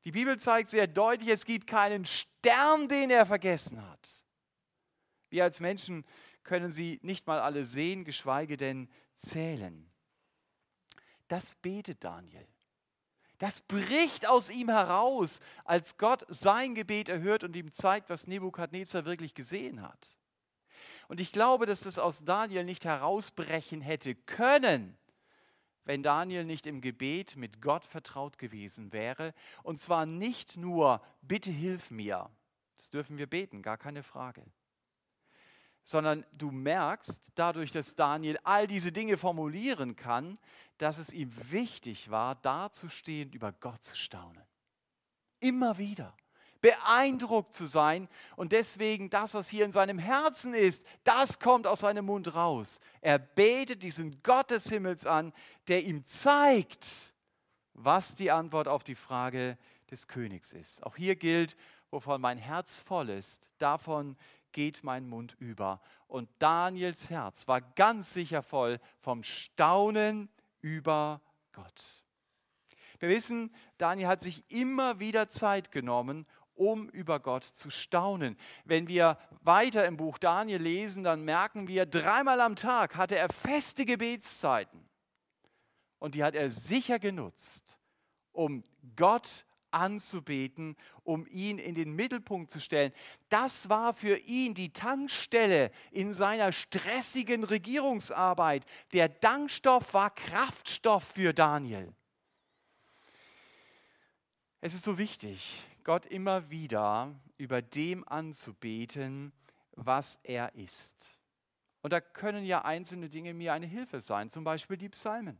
Die 0.03 0.11
Bibel 0.11 0.39
zeigt 0.39 0.69
sehr 0.69 0.87
deutlich, 0.87 1.29
es 1.29 1.45
gibt 1.45 1.65
keinen 1.65 2.05
Stern, 2.05 2.87
den 2.87 3.09
er 3.09 3.25
vergessen 3.25 3.81
hat. 3.89 4.23
Wir 5.29 5.43
als 5.43 5.59
Menschen 5.59 6.05
können 6.43 6.71
sie 6.71 6.99
nicht 7.01 7.25
mal 7.25 7.39
alle 7.39 7.65
sehen, 7.65 8.05
geschweige 8.05 8.57
denn 8.57 8.89
zählen. 9.15 9.91
Das 11.27 11.55
betet 11.55 12.03
Daniel. 12.03 12.47
Das 13.45 13.61
bricht 13.61 14.27
aus 14.27 14.49
ihm 14.49 14.69
heraus, 14.69 15.39
als 15.65 15.99
Gott 15.99 16.25
sein 16.29 16.73
Gebet 16.73 17.09
erhört 17.09 17.43
und 17.43 17.55
ihm 17.55 17.71
zeigt, 17.71 18.09
was 18.09 18.25
Nebukadnezar 18.25 19.05
wirklich 19.05 19.35
gesehen 19.35 19.83
hat. 19.83 20.17
Und 21.09 21.21
ich 21.21 21.31
glaube, 21.31 21.67
dass 21.67 21.81
das 21.81 21.99
aus 21.99 22.23
Daniel 22.23 22.63
nicht 22.63 22.85
herausbrechen 22.85 23.81
hätte 23.81 24.15
können, 24.15 24.97
wenn 25.83 26.01
Daniel 26.01 26.43
nicht 26.43 26.65
im 26.65 26.81
Gebet 26.81 27.35
mit 27.35 27.61
Gott 27.61 27.85
vertraut 27.85 28.39
gewesen 28.39 28.91
wäre. 28.91 29.31
Und 29.61 29.79
zwar 29.79 30.07
nicht 30.07 30.57
nur, 30.57 30.99
bitte 31.21 31.51
hilf 31.51 31.91
mir. 31.91 32.31
Das 32.77 32.89
dürfen 32.89 33.19
wir 33.19 33.27
beten, 33.27 33.61
gar 33.61 33.77
keine 33.77 34.01
Frage 34.01 34.43
sondern 35.85 36.25
du 36.33 36.49
merkst 36.49 37.31
dadurch, 37.35 37.71
dass 37.71 37.95
Daniel 37.95 38.39
all 38.43 38.65
diese 38.65 38.91
Dinge 38.91 39.17
formulieren 39.17 39.95
kann, 39.95 40.39
dass 40.79 40.97
es 40.97 41.13
ihm 41.13 41.31
wichtig 41.51 42.09
war, 42.09 42.35
dazustehen, 42.35 43.31
über 43.31 43.53
Gott 43.53 43.83
zu 43.83 43.95
staunen. 43.95 44.43
Immer 45.39 45.77
wieder 45.77 46.13
beeindruckt 46.59 47.53
zu 47.53 47.67
sein 47.67 48.09
und 48.35 48.51
deswegen 48.51 49.11
das, 49.11 49.35
was 49.35 49.47
hier 49.47 49.65
in 49.65 49.71
seinem 49.71 49.99
Herzen 49.99 50.55
ist, 50.55 50.83
das 51.03 51.37
kommt 51.37 51.67
aus 51.67 51.81
seinem 51.81 52.05
Mund 52.05 52.33
raus. 52.33 52.79
Er 53.01 53.19
betet 53.19 53.83
diesen 53.83 54.17
Gott 54.23 54.49
des 54.49 54.67
Himmels 54.67 55.05
an, 55.05 55.31
der 55.67 55.83
ihm 55.83 56.03
zeigt, 56.05 57.13
was 57.73 58.15
die 58.15 58.31
Antwort 58.31 58.67
auf 58.67 58.83
die 58.83 58.95
Frage 58.95 59.59
des 59.91 60.07
Königs 60.07 60.53
ist. 60.53 60.83
Auch 60.83 60.95
hier 60.95 61.15
gilt, 61.15 61.55
wovon 61.91 62.19
mein 62.19 62.39
Herz 62.39 62.79
voll 62.79 63.09
ist, 63.09 63.47
davon 63.59 64.17
geht 64.55 64.85
mein 64.85 65.05
Mund 65.05 65.35
über. 65.37 65.81
Und 66.07 66.29
Daniels 66.39 67.09
Herz 67.09 67.49
war 67.49 67.59
ganz 67.59 68.13
sicher 68.13 68.41
voll 68.41 68.79
vom 69.01 69.21
Staunen 69.21 70.29
über 70.61 71.21
Gott. 71.51 72.05
Wir 72.99 73.09
wissen, 73.09 73.53
Daniel 73.77 74.07
hat 74.07 74.21
sich 74.21 74.49
immer 74.49 75.01
wieder 75.01 75.27
Zeit 75.27 75.73
genommen, 75.73 76.25
um 76.53 76.87
über 76.87 77.19
Gott 77.19 77.43
zu 77.43 77.69
staunen. 77.69 78.37
Wenn 78.63 78.87
wir 78.87 79.17
weiter 79.41 79.85
im 79.87 79.97
Buch 79.97 80.17
Daniel 80.17 80.61
lesen, 80.61 81.03
dann 81.03 81.25
merken 81.25 81.67
wir, 81.67 81.85
dreimal 81.85 82.39
am 82.39 82.55
Tag 82.55 82.95
hatte 82.95 83.17
er 83.17 83.27
feste 83.27 83.85
Gebetszeiten. 83.85 84.87
Und 85.99 86.15
die 86.15 86.23
hat 86.23 86.33
er 86.33 86.49
sicher 86.49 86.97
genutzt, 86.97 87.77
um 88.31 88.63
Gott 88.95 89.45
anzubeten, 89.75 90.77
um 91.03 91.27
ihn 91.27 91.59
in 91.59 91.75
den 91.75 91.93
Mittelpunkt 91.93 92.49
zu 92.49 92.59
stellen. 92.59 92.93
Das 93.29 93.69
war 93.69 93.93
für 93.93 94.17
ihn 94.17 94.53
die 94.53 94.71
Tankstelle 94.71 95.69
in 95.91 96.13
seiner 96.13 96.51
stressigen 96.51 97.43
Regierungsarbeit. 97.43 98.65
Der 98.93 99.09
Dankstoff 99.09 99.93
war 99.93 100.15
Kraftstoff 100.15 101.03
für 101.03 101.33
Daniel. 101.33 101.93
Es 104.61 104.73
ist 104.73 104.85
so 104.85 104.97
wichtig, 104.97 105.63
Gott 105.83 106.05
immer 106.05 106.49
wieder 106.49 107.13
über 107.37 107.61
dem 107.61 108.07
anzubeten, 108.07 109.33
was 109.73 110.19
er 110.23 110.55
ist. 110.55 111.19
Und 111.81 111.91
da 111.91 112.01
können 112.01 112.45
ja 112.45 112.63
einzelne 112.63 113.09
Dinge 113.09 113.33
mir 113.35 113.53
eine 113.53 113.67
Hilfe 113.67 114.01
sein, 114.01 114.31
zum 114.31 114.43
Beispiel 114.43 114.77
die 114.77 114.89
Psalmen. 114.89 115.37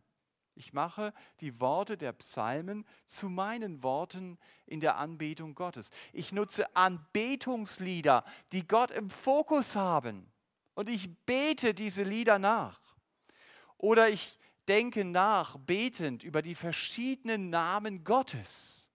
Ich 0.58 0.72
mache 0.72 1.14
die 1.42 1.60
Worte 1.60 1.98
der 1.98 2.14
Psalmen 2.14 2.86
zu 3.06 3.28
meinen 3.28 3.84
Worten 3.84 4.38
in 4.66 4.80
der 4.80 4.96
Anbetung 4.96 5.54
Gottes. 5.54 5.90
Ich 6.14 6.32
nutze 6.32 6.74
Anbetungslieder, 6.76 8.24
die 8.54 8.66
Gott 8.66 8.92
im 8.92 9.10
Fokus 9.10 9.76
haben. 9.76 10.32
Und 10.74 10.90
ich 10.90 11.14
bete 11.26 11.74
diese 11.74 12.04
Lieder 12.04 12.40
nach. 12.40 12.80
Oder 13.78 14.10
ich 14.10 14.40
denke 14.70 15.04
nach, 15.04 15.58
betend 15.58 16.24
über 16.24 16.42
die 16.42 16.56
verschiedenen 16.56 17.50
Namen 17.50 18.06
Gottes 18.06 18.90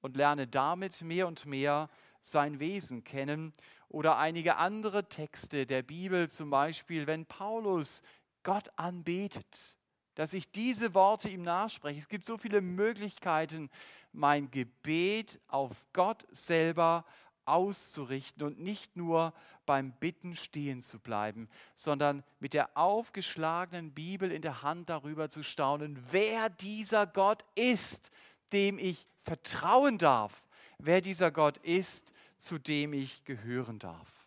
und 0.00 0.16
lerne 0.16 0.48
damit 0.48 1.02
mehr 1.02 1.28
und 1.28 1.46
mehr 1.46 1.88
sein 2.20 2.58
Wesen 2.58 3.04
kennen. 3.04 3.54
Oder 3.88 4.18
einige 4.18 4.56
andere 4.56 5.08
Texte 5.08 5.66
der 5.66 5.82
Bibel, 5.82 6.28
zum 6.28 6.50
Beispiel, 6.50 7.06
wenn 7.06 7.26
Paulus 7.26 8.02
Gott 8.42 8.70
anbetet 8.76 9.77
dass 10.18 10.32
ich 10.32 10.50
diese 10.50 10.94
Worte 10.94 11.28
ihm 11.28 11.42
nachspreche. 11.42 12.00
Es 12.00 12.08
gibt 12.08 12.26
so 12.26 12.38
viele 12.38 12.60
Möglichkeiten, 12.60 13.70
mein 14.12 14.50
Gebet 14.50 15.38
auf 15.46 15.86
Gott 15.92 16.26
selber 16.32 17.04
auszurichten 17.44 18.42
und 18.42 18.58
nicht 18.58 18.96
nur 18.96 19.32
beim 19.64 19.92
Bitten 19.92 20.34
stehen 20.34 20.82
zu 20.82 20.98
bleiben, 20.98 21.48
sondern 21.76 22.24
mit 22.40 22.52
der 22.52 22.76
aufgeschlagenen 22.76 23.92
Bibel 23.92 24.32
in 24.32 24.42
der 24.42 24.62
Hand 24.62 24.88
darüber 24.88 25.30
zu 25.30 25.44
staunen, 25.44 26.04
wer 26.10 26.48
dieser 26.48 27.06
Gott 27.06 27.44
ist, 27.54 28.10
dem 28.52 28.76
ich 28.76 29.06
vertrauen 29.22 29.98
darf, 29.98 30.48
wer 30.78 31.00
dieser 31.00 31.30
Gott 31.30 31.58
ist, 31.58 32.12
zu 32.38 32.58
dem 32.58 32.92
ich 32.92 33.22
gehören 33.22 33.78
darf. 33.78 34.26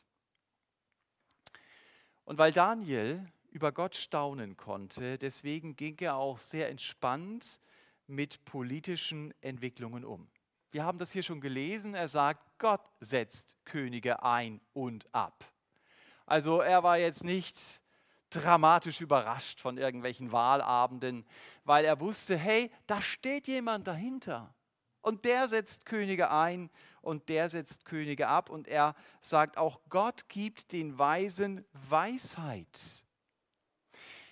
Und 2.23 2.37
weil 2.37 2.53
Daniel 2.53 3.29
über 3.51 3.71
Gott 3.71 3.95
staunen 3.95 4.57
konnte, 4.57 5.17
deswegen 5.17 5.75
ging 5.75 5.97
er 5.99 6.15
auch 6.15 6.37
sehr 6.37 6.69
entspannt 6.69 7.59
mit 8.07 8.43
politischen 8.45 9.33
Entwicklungen 9.41 10.03
um. 10.03 10.27
Wir 10.71 10.85
haben 10.85 10.99
das 10.99 11.11
hier 11.11 11.23
schon 11.23 11.41
gelesen. 11.41 11.95
Er 11.95 12.07
sagt, 12.07 12.57
Gott 12.57 12.89
setzt 13.01 13.57
Könige 13.65 14.23
ein 14.23 14.61
und 14.73 15.13
ab. 15.13 15.45
Also 16.25 16.61
er 16.61 16.81
war 16.81 16.97
jetzt 16.97 17.25
nicht 17.25 17.81
dramatisch 18.29 19.01
überrascht 19.01 19.59
von 19.59 19.77
irgendwelchen 19.77 20.31
Wahlabenden, 20.31 21.25
weil 21.65 21.83
er 21.83 21.99
wusste, 21.99 22.37
hey, 22.37 22.71
da 22.87 23.01
steht 23.01 23.47
jemand 23.47 23.87
dahinter. 23.87 24.55
Und 25.01 25.25
der 25.25 25.49
setzt 25.49 25.85
Könige 25.85 26.31
ein 26.31 26.69
und 27.01 27.27
der 27.27 27.49
setzt 27.49 27.83
Könige 27.83 28.29
ab. 28.29 28.49
Und 28.49 28.69
er 28.69 28.95
sagt 29.19 29.57
auch, 29.57 29.81
Gott 29.89 30.29
gibt 30.29 30.71
den 30.71 30.97
Weisen 30.97 31.65
Weisheit. 31.73 33.03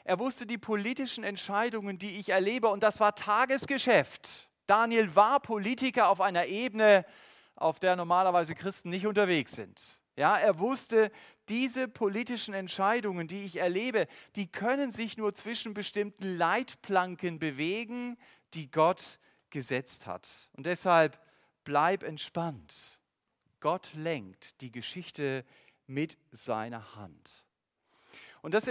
Er 0.04 0.20
wusste 0.20 0.46
die 0.46 0.58
politischen 0.58 1.24
Entscheidungen, 1.24 1.98
die 1.98 2.20
ich 2.20 2.30
erlebe, 2.30 2.68
und 2.70 2.82
das 2.82 3.00
war 3.00 3.16
Tagesgeschäft. 3.16 4.50
Daniel 4.68 5.16
war 5.16 5.40
Politiker 5.40 6.10
auf 6.10 6.22
einer 6.22 6.46
Ebene, 6.46 7.06
auf 7.56 7.80
der 7.80 7.96
normalerweise 7.96 8.56
Christen 8.56 8.90
nicht 8.90 9.08
unterwegs 9.08 9.54
sind. 9.54 10.00
Ja, 10.16 10.38
er 10.38 10.60
wusste, 10.60 11.12
diese 11.48 11.88
politischen 11.88 12.54
Entscheidungen, 12.54 13.28
die 13.28 13.46
ich 13.46 13.56
erlebe, 13.56 14.08
die 14.36 14.52
können 14.52 14.92
sich 14.92 15.18
nur 15.18 15.34
zwischen 15.34 15.74
bestimmten 15.74 16.38
Leitplanken 16.38 17.40
bewegen, 17.40 18.18
die 18.54 18.70
Gott 18.70 19.20
gesetzt 19.50 20.08
hat. 20.08 20.50
Und 20.54 20.66
deshalb 20.66 21.20
bleib 21.64 22.04
entspannt. 22.04 23.00
Gott 23.60 23.94
lenkt 23.94 24.62
die 24.62 24.72
Geschichte 24.72 25.46
mit 25.88 26.18
seiner 26.32 26.96
Hand. 26.96 27.46
Und 28.42 28.54
das, 28.54 28.70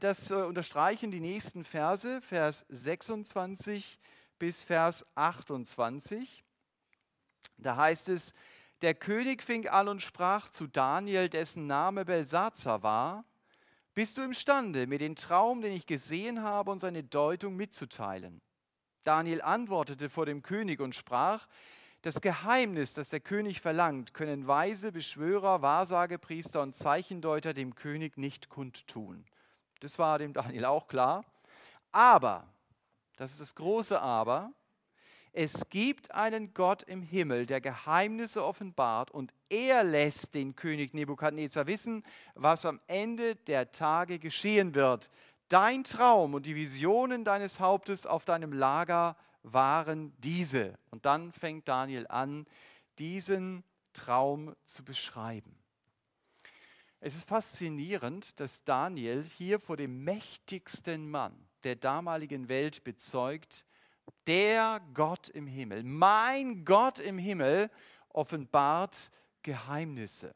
das 0.00 0.30
äh, 0.30 0.34
unterstreichen 0.34 1.10
die 1.10 1.20
nächsten 1.20 1.64
Verse, 1.64 2.20
Vers 2.22 2.66
26 2.68 3.98
bis 4.38 4.64
Vers 4.64 5.06
28. 5.14 6.42
Da 7.56 7.76
heißt 7.76 8.08
es, 8.08 8.34
der 8.82 8.94
König 8.94 9.42
fing 9.42 9.68
an 9.68 9.88
und 9.88 10.02
sprach 10.02 10.48
zu 10.48 10.66
Daniel, 10.66 11.28
dessen 11.28 11.66
Name 11.66 12.04
Belsazar 12.04 12.82
war, 12.82 13.24
bist 13.94 14.16
du 14.16 14.22
imstande, 14.22 14.86
mir 14.86 14.98
den 14.98 15.16
Traum, 15.16 15.60
den 15.60 15.72
ich 15.72 15.86
gesehen 15.86 16.42
habe, 16.42 16.70
und 16.70 16.78
seine 16.78 17.04
Deutung 17.04 17.56
mitzuteilen? 17.56 18.40
Daniel 19.04 19.42
antwortete 19.42 20.08
vor 20.08 20.26
dem 20.26 20.42
König 20.42 20.80
und 20.80 20.94
sprach, 20.94 21.46
das 22.02 22.20
Geheimnis, 22.20 22.94
das 22.94 23.10
der 23.10 23.20
König 23.20 23.60
verlangt, 23.60 24.14
können 24.14 24.46
Weise, 24.46 24.92
Beschwörer, 24.92 25.62
Wahrsagepriester 25.62 26.62
und 26.62 26.74
Zeichendeuter 26.74 27.52
dem 27.52 27.74
König 27.74 28.16
nicht 28.16 28.48
kundtun. 28.48 29.24
Das 29.80 29.98
war 29.98 30.18
dem 30.18 30.32
Daniel 30.32 30.64
auch 30.64 30.88
klar. 30.88 31.24
Aber 31.92 32.46
das 33.16 33.32
ist 33.32 33.40
das 33.40 33.54
große 33.54 34.00
Aber, 34.00 34.52
es 35.32 35.68
gibt 35.68 36.10
einen 36.12 36.54
Gott 36.54 36.82
im 36.82 37.02
Himmel, 37.02 37.46
der 37.46 37.60
Geheimnisse 37.60 38.44
offenbart 38.44 39.10
und 39.12 39.32
er 39.48 39.84
lässt 39.84 40.34
den 40.34 40.56
König 40.56 40.92
Nebukadnezar 40.92 41.66
wissen, 41.66 42.02
was 42.34 42.66
am 42.66 42.80
Ende 42.88 43.36
der 43.36 43.70
Tage 43.70 44.18
geschehen 44.18 44.74
wird. 44.74 45.10
Dein 45.48 45.84
Traum 45.84 46.34
und 46.34 46.46
die 46.46 46.56
Visionen 46.56 47.24
deines 47.24 47.60
Hauptes 47.60 48.06
auf 48.06 48.24
deinem 48.24 48.52
Lager 48.52 49.16
waren 49.42 50.12
diese. 50.18 50.78
Und 50.90 51.06
dann 51.06 51.32
fängt 51.32 51.68
Daniel 51.68 52.06
an, 52.08 52.46
diesen 52.98 53.64
Traum 53.92 54.54
zu 54.64 54.84
beschreiben. 54.84 55.56
Es 57.00 57.14
ist 57.14 57.28
faszinierend, 57.28 58.38
dass 58.40 58.62
Daniel 58.62 59.22
hier 59.22 59.58
vor 59.58 59.76
dem 59.76 60.04
mächtigsten 60.04 61.10
Mann 61.10 61.34
der 61.64 61.76
damaligen 61.76 62.48
Welt 62.48 62.84
bezeugt, 62.84 63.64
der 64.26 64.80
Gott 64.92 65.28
im 65.30 65.46
Himmel, 65.46 65.82
mein 65.82 66.64
Gott 66.64 66.98
im 66.98 67.16
Himmel 67.16 67.70
offenbart 68.10 69.10
Geheimnisse. 69.42 70.34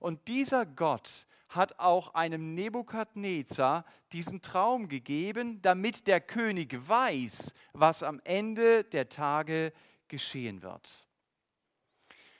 Und 0.00 0.26
dieser 0.26 0.66
Gott 0.66 1.26
hat 1.56 1.78
auch 1.78 2.14
einem 2.14 2.54
Nebukadnezar 2.54 3.84
diesen 4.12 4.42
Traum 4.42 4.88
gegeben, 4.88 5.60
damit 5.62 6.06
der 6.06 6.20
König 6.20 6.76
weiß, 6.88 7.54
was 7.72 8.02
am 8.02 8.20
Ende 8.24 8.84
der 8.84 9.08
Tage 9.08 9.72
geschehen 10.08 10.62
wird. 10.62 11.06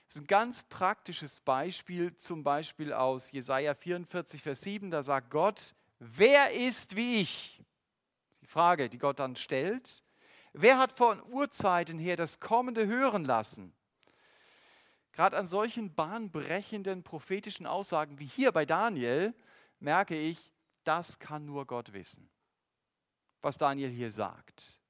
Das 0.06 0.16
ist 0.16 0.22
ein 0.22 0.26
ganz 0.26 0.62
praktisches 0.64 1.40
Beispiel, 1.40 2.16
zum 2.16 2.44
Beispiel 2.44 2.92
aus 2.92 3.32
Jesaja 3.32 3.74
44, 3.74 4.40
Vers 4.40 4.60
7. 4.60 4.90
Da 4.90 5.02
sagt 5.02 5.30
Gott: 5.30 5.74
Wer 5.98 6.52
ist 6.52 6.94
wie 6.94 7.20
ich? 7.22 7.62
Die 8.40 8.46
Frage, 8.46 8.88
die 8.88 8.98
Gott 8.98 9.18
dann 9.18 9.36
stellt. 9.36 10.04
Wer 10.52 10.78
hat 10.78 10.92
von 10.92 11.20
Urzeiten 11.24 11.98
her 11.98 12.16
das 12.16 12.38
Kommende 12.38 12.86
hören 12.86 13.24
lassen? 13.24 13.74
Gerade 15.14 15.36
an 15.36 15.46
solchen 15.46 15.94
bahnbrechenden 15.94 17.04
prophetischen 17.04 17.66
Aussagen 17.66 18.18
wie 18.18 18.26
hier 18.26 18.50
bei 18.50 18.66
Daniel 18.66 19.32
merke 19.78 20.18
ich, 20.18 20.52
das 20.82 21.20
kann 21.20 21.44
nur 21.44 21.66
Gott 21.66 21.92
wissen, 21.92 22.28
was 23.40 23.56
Daniel 23.56 23.90
hier 23.90 24.10
sagt. 24.10 24.80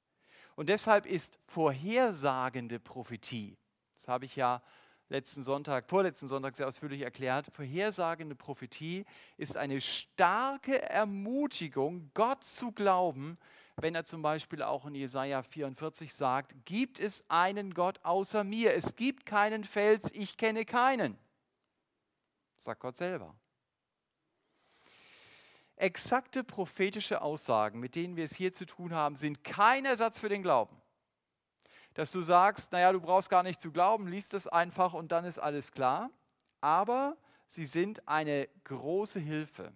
Und 0.56 0.70
deshalb 0.70 1.04
ist 1.04 1.38
vorhersagende 1.46 2.80
Prophetie, 2.80 3.58
das 3.96 4.08
habe 4.08 4.24
ich 4.24 4.34
ja 4.34 4.62
letzten 5.10 5.42
Sonntag, 5.42 5.90
vorletzten 5.90 6.26
Sonntag 6.26 6.56
sehr 6.56 6.68
ausführlich 6.68 7.02
erklärt, 7.02 7.48
vorhersagende 7.52 8.34
Prophetie 8.34 9.04
ist 9.36 9.58
eine 9.58 9.82
starke 9.82 10.80
Ermutigung, 10.82 12.10
Gott 12.14 12.44
zu 12.44 12.72
glauben, 12.72 13.36
wenn 13.76 13.94
er 13.94 14.04
zum 14.04 14.22
Beispiel 14.22 14.62
auch 14.62 14.86
in 14.86 14.94
Jesaja 14.94 15.42
44 15.42 16.14
sagt: 16.14 16.54
Gibt 16.64 16.98
es 16.98 17.24
einen 17.28 17.74
Gott 17.74 18.00
außer 18.04 18.44
mir? 18.44 18.74
Es 18.74 18.96
gibt 18.96 19.26
keinen 19.26 19.64
Fels, 19.64 20.10
ich 20.12 20.36
kenne 20.36 20.64
keinen. 20.64 21.18
Sagt 22.56 22.80
Gott 22.80 22.96
selber. 22.96 23.34
Exakte 25.76 26.44
prophetische 26.44 27.20
Aussagen, 27.20 27.80
mit 27.80 27.96
denen 27.96 28.16
wir 28.16 28.24
es 28.24 28.34
hier 28.34 28.52
zu 28.52 28.64
tun 28.64 28.94
haben, 28.94 29.16
sind 29.16 29.42
kein 29.42 29.84
Ersatz 29.84 30.20
für 30.20 30.28
den 30.28 30.42
Glauben 30.42 30.80
dass 31.94 32.10
du 32.10 32.22
sagst, 32.22 32.72
naja, 32.72 32.92
du 32.92 33.00
brauchst 33.00 33.30
gar 33.30 33.42
nicht 33.42 33.60
zu 33.60 33.70
glauben, 33.70 34.08
liest 34.08 34.34
es 34.34 34.48
einfach 34.48 34.92
und 34.92 35.12
dann 35.12 35.24
ist 35.24 35.38
alles 35.38 35.72
klar. 35.72 36.10
Aber 36.60 37.16
sie 37.46 37.66
sind 37.66 38.06
eine 38.08 38.48
große 38.64 39.20
Hilfe, 39.20 39.72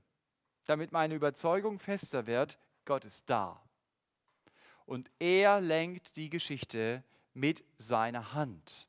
damit 0.65 0.93
meine 0.93 1.15
Überzeugung 1.15 1.79
fester 1.79 2.27
wird, 2.27 2.59
Gott 2.85 3.05
ist 3.05 3.31
da. 3.31 3.63
Und 4.89 5.11
er 5.19 5.61
lenkt 5.61 6.17
die 6.17 6.31
Geschichte 6.31 7.05
mit 7.35 7.63
seiner 7.77 8.33
Hand. 8.33 8.89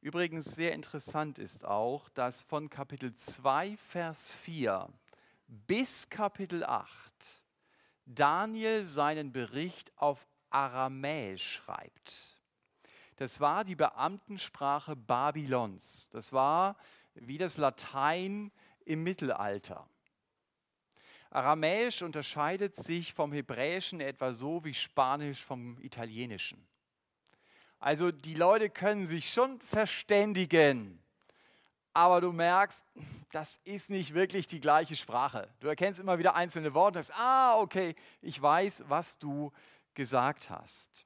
Übrigens 0.00 0.46
sehr 0.54 0.72
interessant 0.72 1.38
ist 1.38 1.66
auch, 1.66 2.08
dass 2.08 2.44
von 2.44 2.70
Kapitel 2.70 3.14
2, 3.14 3.76
Vers 3.76 4.32
4 4.32 4.88
bis 5.48 6.08
Kapitel 6.08 6.64
8 6.64 6.88
Daniel 8.06 8.86
seinen 8.86 9.32
Bericht 9.32 9.92
auf 9.96 10.26
Aramäisch 10.48 11.46
schreibt. 11.46 12.38
Das 13.16 13.38
war 13.38 13.64
die 13.64 13.76
Beamtensprache 13.76 14.96
Babylons. 14.96 16.08
Das 16.10 16.32
war 16.32 16.78
wie 17.12 17.36
das 17.36 17.58
Latein 17.58 18.50
im 18.86 19.02
Mittelalter. 19.02 19.86
Aramäisch 21.34 22.02
unterscheidet 22.02 22.76
sich 22.76 23.12
vom 23.12 23.32
Hebräischen 23.32 24.00
etwa 24.00 24.32
so 24.34 24.64
wie 24.64 24.72
Spanisch 24.72 25.44
vom 25.44 25.76
Italienischen. 25.80 26.64
Also 27.80 28.12
die 28.12 28.34
Leute 28.34 28.70
können 28.70 29.08
sich 29.08 29.28
schon 29.28 29.60
verständigen, 29.60 31.02
aber 31.92 32.20
du 32.20 32.32
merkst, 32.32 32.84
das 33.32 33.58
ist 33.64 33.90
nicht 33.90 34.14
wirklich 34.14 34.46
die 34.46 34.60
gleiche 34.60 34.94
Sprache. 34.94 35.48
Du 35.58 35.66
erkennst 35.66 35.98
immer 35.98 36.18
wieder 36.18 36.36
einzelne 36.36 36.72
Worte 36.72 37.00
und 37.00 37.04
sagst, 37.04 37.20
ah, 37.20 37.58
okay, 37.58 37.96
ich 38.22 38.40
weiß, 38.40 38.84
was 38.86 39.18
du 39.18 39.52
gesagt 39.94 40.50
hast. 40.50 41.04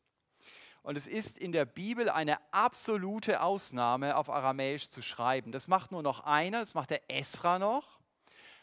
Und 0.83 0.97
es 0.97 1.07
ist 1.07 1.39
in 1.39 1.53
der 1.53 1.65
Bibel 1.65 2.11
eine 2.11 2.39
absolute 2.53 3.41
Ausnahme, 3.41 4.15
auf 4.15 4.29
Aramäisch 4.29 4.91
zu 4.91 5.01
schreiben. 5.01 5.53
Das 5.53 5.69
macht 5.69 5.91
nur 5.91 6.03
noch 6.03 6.21
einer, 6.21 6.61
das 6.61 6.75
macht 6.75 6.91
der 6.91 7.11
Esra 7.11 7.59
noch, 7.59 7.98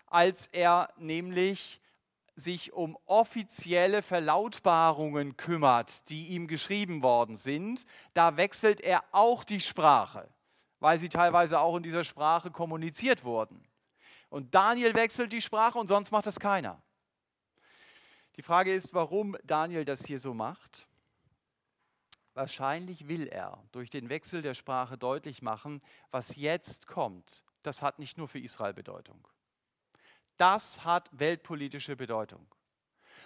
als 0.07 0.47
er 0.47 0.89
nämlich 0.97 1.81
sich 2.35 2.73
um 2.73 2.97
offizielle 3.05 4.01
Verlautbarungen 4.01 5.37
kümmert, 5.37 6.09
die 6.09 6.27
ihm 6.27 6.47
geschrieben 6.47 7.01
worden 7.01 7.37
sind. 7.37 7.85
Da 8.13 8.37
wechselt 8.37 8.81
er 8.81 9.03
auch 9.11 9.43
die 9.43 9.61
Sprache, 9.61 10.29
weil 10.79 10.99
sie 10.99 11.09
teilweise 11.09 11.59
auch 11.59 11.77
in 11.77 11.83
dieser 11.83 12.03
Sprache 12.03 12.51
kommuniziert 12.51 13.23
wurden. 13.23 13.65
Und 14.29 14.53
Daniel 14.53 14.93
wechselt 14.95 15.31
die 15.31 15.41
Sprache 15.41 15.77
und 15.77 15.87
sonst 15.87 16.11
macht 16.11 16.25
das 16.25 16.39
keiner. 16.39 16.81
Die 18.35 18.41
Frage 18.41 18.73
ist, 18.73 18.93
warum 18.93 19.37
Daniel 19.45 19.85
das 19.85 20.05
hier 20.05 20.19
so 20.19 20.33
macht. 20.33 20.87
Wahrscheinlich 22.33 23.07
will 23.07 23.27
er 23.27 23.63
durch 23.71 23.89
den 23.89 24.09
Wechsel 24.09 24.41
der 24.41 24.55
Sprache 24.55 24.97
deutlich 24.97 25.41
machen, 25.41 25.79
was 26.11 26.35
jetzt 26.35 26.85
kommt, 26.85 27.45
das 27.63 27.81
hat 27.81 27.97
nicht 27.97 28.17
nur 28.17 28.27
für 28.27 28.39
Israel 28.39 28.73
Bedeutung. 28.73 29.25
Das 30.37 30.83
hat 30.83 31.09
weltpolitische 31.11 31.95
Bedeutung. 31.95 32.45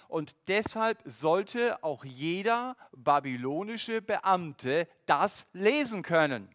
Und 0.07 0.35
deshalb 0.47 1.01
sollte 1.05 1.83
auch 1.83 2.03
jeder 2.03 2.75
babylonische 2.91 4.01
Beamte 4.01 4.87
das 5.05 5.47
lesen 5.53 6.01
können. 6.01 6.49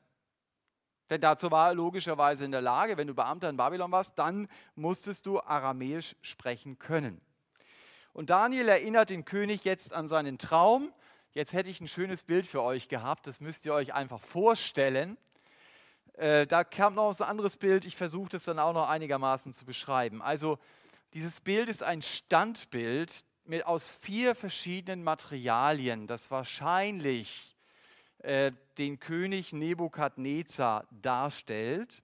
Denn 1.11 1.21
dazu 1.21 1.51
war 1.51 1.69
er 1.69 1.75
logischerweise 1.75 2.45
in 2.45 2.51
der 2.51 2.62
Lage, 2.62 2.97
wenn 2.97 3.07
du 3.07 3.14
Beamter 3.14 3.49
in 3.49 3.57
Babylon 3.57 3.93
warst, 3.93 4.19
dann 4.19 4.49
musstest 4.75 5.27
du 5.27 5.40
Aramäisch 5.40 6.17
sprechen 6.23 6.79
können. 6.79 7.21
Und 8.12 8.31
Daniel 8.31 8.69
erinnert 8.69 9.11
den 9.11 9.25
König 9.25 9.64
jetzt 9.64 9.93
an 9.93 10.09
seinen 10.09 10.38
Traum. 10.38 10.93
Jetzt 11.33 11.53
hätte 11.53 11.69
ich 11.69 11.81
ein 11.81 11.88
schönes 11.88 12.25
Bild 12.25 12.47
für 12.47 12.62
euch 12.62 12.88
gehabt, 12.88 13.27
das 13.27 13.40
müsst 13.40 13.67
ihr 13.67 13.75
euch 13.75 13.93
einfach 13.93 14.21
vorstellen. 14.21 15.19
Äh, 16.14 16.46
da 16.46 16.62
kam 16.62 16.94
noch 16.94 17.18
ein 17.18 17.27
anderes 17.27 17.57
Bild, 17.57 17.85
ich 17.85 17.96
versuche 17.96 18.31
das 18.31 18.44
dann 18.44 18.59
auch 18.59 18.72
noch 18.72 18.88
einigermaßen 18.88 19.53
zu 19.53 19.64
beschreiben. 19.64 20.22
Also 20.22 20.59
dieses 21.12 21.40
Bild 21.40 21.68
ist 21.68 21.83
ein 21.83 22.03
Standbild 22.03 23.24
mit, 23.44 23.66
aus 23.66 23.90
vier 23.90 24.35
verschiedenen 24.35 25.03
Materialien, 25.03 26.07
das 26.07 26.31
wahrscheinlich 26.31 27.57
äh, 28.18 28.53
den 28.79 29.00
König 29.00 29.53
Nebukadnezar 29.53 30.87
darstellt. 30.90 32.03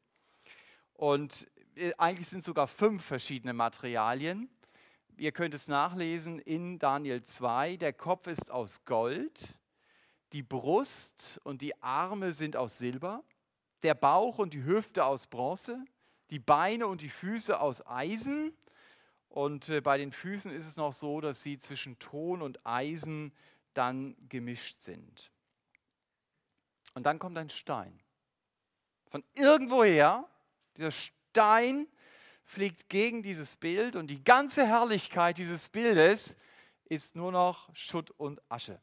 Und 0.95 1.47
äh, 1.77 1.93
eigentlich 1.97 2.29
sind 2.29 2.43
sogar 2.43 2.67
fünf 2.67 3.05
verschiedene 3.05 3.53
Materialien. 3.53 4.51
Ihr 5.17 5.33
könnt 5.33 5.55
es 5.55 5.69
nachlesen 5.69 6.41
in 6.41 6.79
Daniel 6.79 7.23
2. 7.23 7.77
Der 7.77 7.93
Kopf 7.93 8.27
ist 8.27 8.51
aus 8.51 8.85
Gold, 8.85 9.59
die 10.33 10.43
Brust 10.43 11.41
und 11.45 11.63
die 11.63 11.81
Arme 11.83 12.33
sind 12.33 12.57
aus 12.57 12.79
Silber, 12.79 13.23
der 13.83 13.95
Bauch 13.95 14.39
und 14.39 14.55
die 14.55 14.65
Hüfte 14.65 15.05
aus 15.05 15.27
Bronze, 15.27 15.85
die 16.31 16.39
Beine 16.39 16.87
und 16.87 17.01
die 17.01 17.09
Füße 17.09 17.61
aus 17.61 17.87
Eisen. 17.87 18.57
Und 19.29 19.69
äh, 19.69 19.81
bei 19.81 19.99
den 19.99 20.13
Füßen 20.13 20.53
ist 20.53 20.67
es 20.67 20.77
noch 20.77 20.93
so, 20.93 21.21
dass 21.21 21.43
sie 21.43 21.59
zwischen 21.59 21.99
Ton 21.99 22.43
und 22.43 22.65
Eisen 22.67 23.33
dann 23.75 24.17
gemischt 24.29 24.81
sind. 24.81 25.31
Und 26.95 27.05
dann 27.05 27.19
kommt 27.19 27.39
ein 27.39 27.51
Stein. 27.51 28.01
Von 29.09 29.25
irgendwoher, 29.35 30.29
dieser 30.77 30.93
Stein 30.93 31.87
fliegt 32.45 32.89
gegen 32.89 33.23
dieses 33.23 33.57
Bild 33.57 33.95
und 33.97 34.09
die 34.09 34.25
ganze 34.25 34.67
Herrlichkeit 34.67 35.39
dieses 35.39 35.69
Bildes 35.69 36.37
ist 36.85 37.15
nur 37.15 37.31
noch 37.31 37.75
Schutt 37.75 38.11
und 38.11 38.41
Asche. 38.49 38.81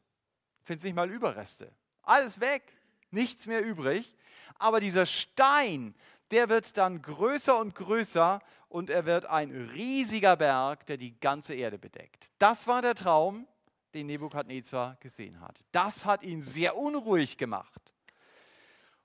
Findest 0.64 0.84
nicht 0.86 0.94
mal 0.94 1.10
Überreste. 1.10 1.70
Alles 2.02 2.40
weg, 2.40 2.72
nichts 3.10 3.46
mehr 3.46 3.64
übrig. 3.64 4.14
Aber 4.58 4.80
dieser 4.80 5.06
Stein, 5.06 5.94
der 6.30 6.48
wird 6.48 6.76
dann 6.76 7.00
größer 7.00 7.58
und 7.58 7.74
größer 7.74 8.40
und 8.68 8.90
er 8.90 9.06
wird 9.06 9.26
ein 9.26 9.50
riesiger 9.72 10.36
Berg, 10.36 10.86
der 10.86 10.96
die 10.96 11.18
ganze 11.18 11.54
Erde 11.54 11.78
bedeckt. 11.78 12.30
Das 12.38 12.66
war 12.66 12.82
der 12.82 12.94
Traum, 12.94 13.46
den 13.94 14.06
Nebukadnezar 14.06 14.96
gesehen 15.00 15.40
hat. 15.40 15.62
Das 15.72 16.04
hat 16.04 16.22
ihn 16.22 16.42
sehr 16.42 16.76
unruhig 16.76 17.38
gemacht. 17.38 17.94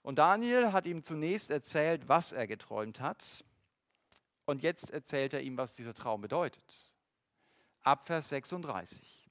Und 0.01 0.19
Daniel 0.19 0.73
hat 0.73 0.85
ihm 0.85 1.03
zunächst 1.03 1.49
erzählt, 1.49 2.09
was 2.09 2.33
er 2.33 2.45
geträumt 2.45 2.99
hat. 2.99 3.45
Und 4.45 4.61
jetzt 4.61 4.89
erzählt 4.89 5.33
er 5.33 5.41
ihm, 5.41 5.57
was 5.57 5.73
dieser 5.73 5.93
Traum 5.93 6.19
bedeutet. 6.19 6.93
Ab 7.81 8.05
Vers 8.05 8.29
36. 8.29 9.29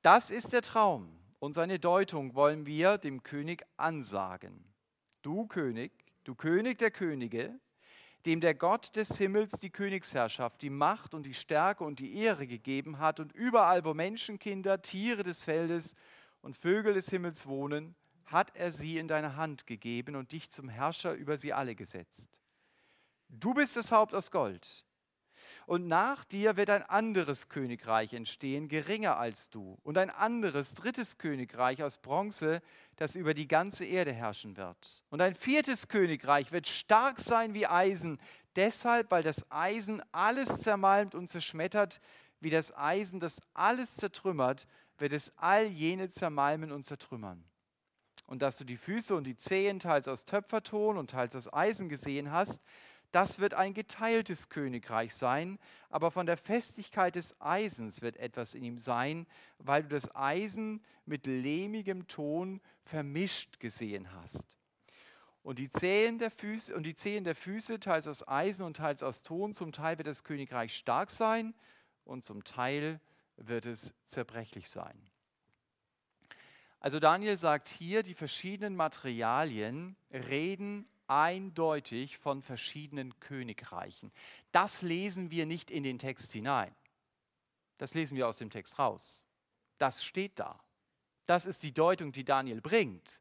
Das 0.00 0.30
ist 0.30 0.54
der 0.54 0.62
Traum 0.62 1.15
und 1.38 1.54
seine 1.54 1.78
Deutung 1.78 2.34
wollen 2.34 2.66
wir 2.66 2.98
dem 2.98 3.22
König 3.22 3.64
ansagen. 3.76 4.64
Du 5.22 5.46
König, 5.46 5.92
du 6.24 6.34
König 6.34 6.78
der 6.78 6.90
Könige, 6.90 7.58
dem 8.26 8.40
der 8.40 8.54
Gott 8.54 8.96
des 8.96 9.18
Himmels 9.18 9.52
die 9.52 9.70
Königsherrschaft, 9.70 10.62
die 10.62 10.70
Macht 10.70 11.14
und 11.14 11.24
die 11.24 11.34
Stärke 11.34 11.84
und 11.84 12.00
die 12.00 12.16
Ehre 12.16 12.46
gegeben 12.46 12.98
hat 12.98 13.20
und 13.20 13.32
überall, 13.32 13.84
wo 13.84 13.94
Menschenkinder, 13.94 14.82
Tiere 14.82 15.22
des 15.22 15.44
Feldes 15.44 15.94
und 16.40 16.56
Vögel 16.56 16.94
des 16.94 17.08
Himmels 17.08 17.46
wohnen, 17.46 17.94
hat 18.26 18.56
er 18.56 18.72
sie 18.72 18.98
in 18.98 19.06
deine 19.06 19.36
Hand 19.36 19.66
gegeben 19.66 20.16
und 20.16 20.32
dich 20.32 20.50
zum 20.50 20.68
Herrscher 20.68 21.14
über 21.14 21.36
sie 21.36 21.52
alle 21.52 21.76
gesetzt. 21.76 22.42
Du 23.28 23.54
bist 23.54 23.76
das 23.76 23.92
Haupt 23.92 24.14
aus 24.14 24.30
Gold. 24.30 24.84
Und 25.66 25.86
nach 25.86 26.24
dir 26.24 26.56
wird 26.56 26.70
ein 26.70 26.82
anderes 26.82 27.48
Königreich 27.48 28.12
entstehen, 28.12 28.68
geringer 28.68 29.18
als 29.18 29.50
du, 29.50 29.78
und 29.82 29.98
ein 29.98 30.10
anderes, 30.10 30.74
drittes 30.74 31.18
Königreich 31.18 31.82
aus 31.82 31.98
Bronze, 31.98 32.60
das 32.96 33.16
über 33.16 33.34
die 33.34 33.48
ganze 33.48 33.84
Erde 33.84 34.12
herrschen 34.12 34.56
wird. 34.56 35.02
Und 35.10 35.20
ein 35.20 35.34
viertes 35.34 35.88
Königreich 35.88 36.52
wird 36.52 36.66
stark 36.66 37.20
sein 37.20 37.54
wie 37.54 37.66
Eisen, 37.66 38.18
deshalb, 38.54 39.10
weil 39.10 39.22
das 39.22 39.50
Eisen 39.50 40.02
alles 40.12 40.60
zermalmt 40.60 41.14
und 41.14 41.28
zerschmettert, 41.28 42.00
wie 42.40 42.50
das 42.50 42.76
Eisen, 42.76 43.20
das 43.20 43.40
alles 43.54 43.96
zertrümmert, 43.96 44.66
wird 44.98 45.12
es 45.12 45.32
all 45.36 45.66
jene 45.66 46.08
zermalmen 46.08 46.72
und 46.72 46.84
zertrümmern 46.84 47.44
und 48.26 48.42
dass 48.42 48.58
du 48.58 48.64
die 48.64 48.76
Füße 48.76 49.14
und 49.14 49.24
die 49.24 49.36
Zehen 49.36 49.78
teils 49.78 50.08
aus 50.08 50.24
Töpferton 50.24 50.98
und 50.98 51.10
teils 51.10 51.34
aus 51.36 51.52
Eisen 51.52 51.88
gesehen 51.88 52.30
hast, 52.30 52.60
das 53.16 53.38
wird 53.38 53.54
ein 53.54 53.72
geteiltes 53.72 54.50
Königreich 54.50 55.14
sein, 55.14 55.58
aber 55.88 56.10
von 56.10 56.26
der 56.26 56.36
Festigkeit 56.36 57.14
des 57.14 57.40
Eisens 57.40 58.02
wird 58.02 58.18
etwas 58.18 58.54
in 58.54 58.62
ihm 58.62 58.76
sein, 58.76 59.26
weil 59.56 59.84
du 59.84 59.88
das 59.88 60.14
Eisen 60.14 60.84
mit 61.06 61.24
lehmigem 61.24 62.08
Ton 62.08 62.60
vermischt 62.84 63.58
gesehen 63.58 64.12
hast. 64.12 64.58
Und 65.42 65.58
die 65.58 65.70
Zehen 65.70 66.18
der 66.18 66.30
Füße, 66.30 66.76
und 66.76 66.82
die 66.82 66.94
Zehen 66.94 67.24
der 67.24 67.34
Füße 67.34 67.80
teils 67.80 68.06
aus 68.06 68.28
Eisen 68.28 68.66
und 68.66 68.76
teils 68.76 69.02
aus 69.02 69.22
Ton, 69.22 69.54
zum 69.54 69.72
Teil 69.72 69.96
wird 69.96 70.08
das 70.08 70.22
Königreich 70.22 70.76
stark 70.76 71.10
sein 71.10 71.54
und 72.04 72.22
zum 72.22 72.44
Teil 72.44 73.00
wird 73.38 73.64
es 73.64 73.94
zerbrechlich 74.04 74.68
sein. 74.68 75.08
Also 76.80 77.00
Daniel 77.00 77.38
sagt 77.38 77.68
hier, 77.68 78.02
die 78.02 78.12
verschiedenen 78.12 78.76
Materialien 78.76 79.96
reden 80.10 80.86
eindeutig 81.08 82.18
von 82.18 82.42
verschiedenen 82.42 83.18
Königreichen. 83.20 84.12
Das 84.52 84.82
lesen 84.82 85.30
wir 85.30 85.46
nicht 85.46 85.70
in 85.70 85.82
den 85.82 85.98
Text 85.98 86.32
hinein. 86.32 86.74
Das 87.78 87.94
lesen 87.94 88.16
wir 88.16 88.28
aus 88.28 88.38
dem 88.38 88.50
Text 88.50 88.78
raus. 88.78 89.24
Das 89.78 90.04
steht 90.04 90.38
da. 90.38 90.58
Das 91.26 91.46
ist 91.46 91.62
die 91.62 91.72
Deutung, 91.72 92.12
die 92.12 92.24
Daniel 92.24 92.60
bringt. 92.60 93.20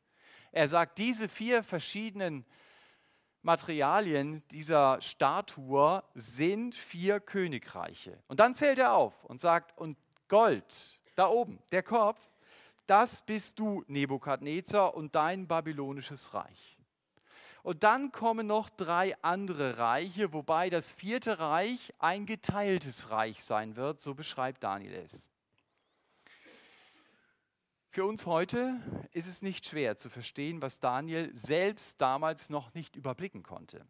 Er 0.52 0.70
sagt, 0.70 0.98
diese 0.98 1.28
vier 1.28 1.64
verschiedenen 1.64 2.46
Materialien 3.42 4.44
dieser 4.50 5.02
Statue 5.02 6.04
sind 6.14 6.74
vier 6.74 7.20
Königreiche. 7.20 8.18
Und 8.28 8.40
dann 8.40 8.56
zählt 8.56 8.80
er 8.80 8.96
auf 8.96 9.24
und 9.26 9.40
sagt, 9.40 9.78
und 9.78 9.98
Gold, 10.28 11.00
da 11.16 11.28
oben, 11.28 11.60
der 11.72 11.84
Kopf, 11.84 12.20
das 12.88 13.24
bist 13.24 13.60
du, 13.60 13.84
Nebukadnezar, 13.88 14.96
und 14.96 15.14
dein 15.16 15.48
babylonisches 15.48 16.34
Reich. 16.34 16.75
Und 17.66 17.82
dann 17.82 18.12
kommen 18.12 18.46
noch 18.46 18.70
drei 18.70 19.20
andere 19.24 19.80
Reiche, 19.80 20.34
wobei 20.34 20.70
das 20.70 20.92
vierte 20.92 21.40
Reich 21.40 21.96
ein 21.98 22.28
geteiltes 22.28 23.10
Reich 23.10 23.44
sein 23.44 23.76
wird, 23.76 24.00
so 24.00 24.14
beschreibt 24.14 24.64
Daniel 24.64 24.94
es. 24.94 25.32
Für 27.90 28.06
uns 28.06 28.28
heute 28.28 29.08
ist 29.14 29.26
es 29.26 29.42
nicht 29.42 29.66
schwer 29.66 29.98
zu 29.98 30.12
verstehen, 30.12 30.62
was 30.62 30.80
Daniel 30.80 31.34
selbst 31.34 32.00
damals 32.00 32.52
noch 32.52 32.72
nicht 32.76 32.96
überblicken 32.96 33.42
konnte. 33.42 33.84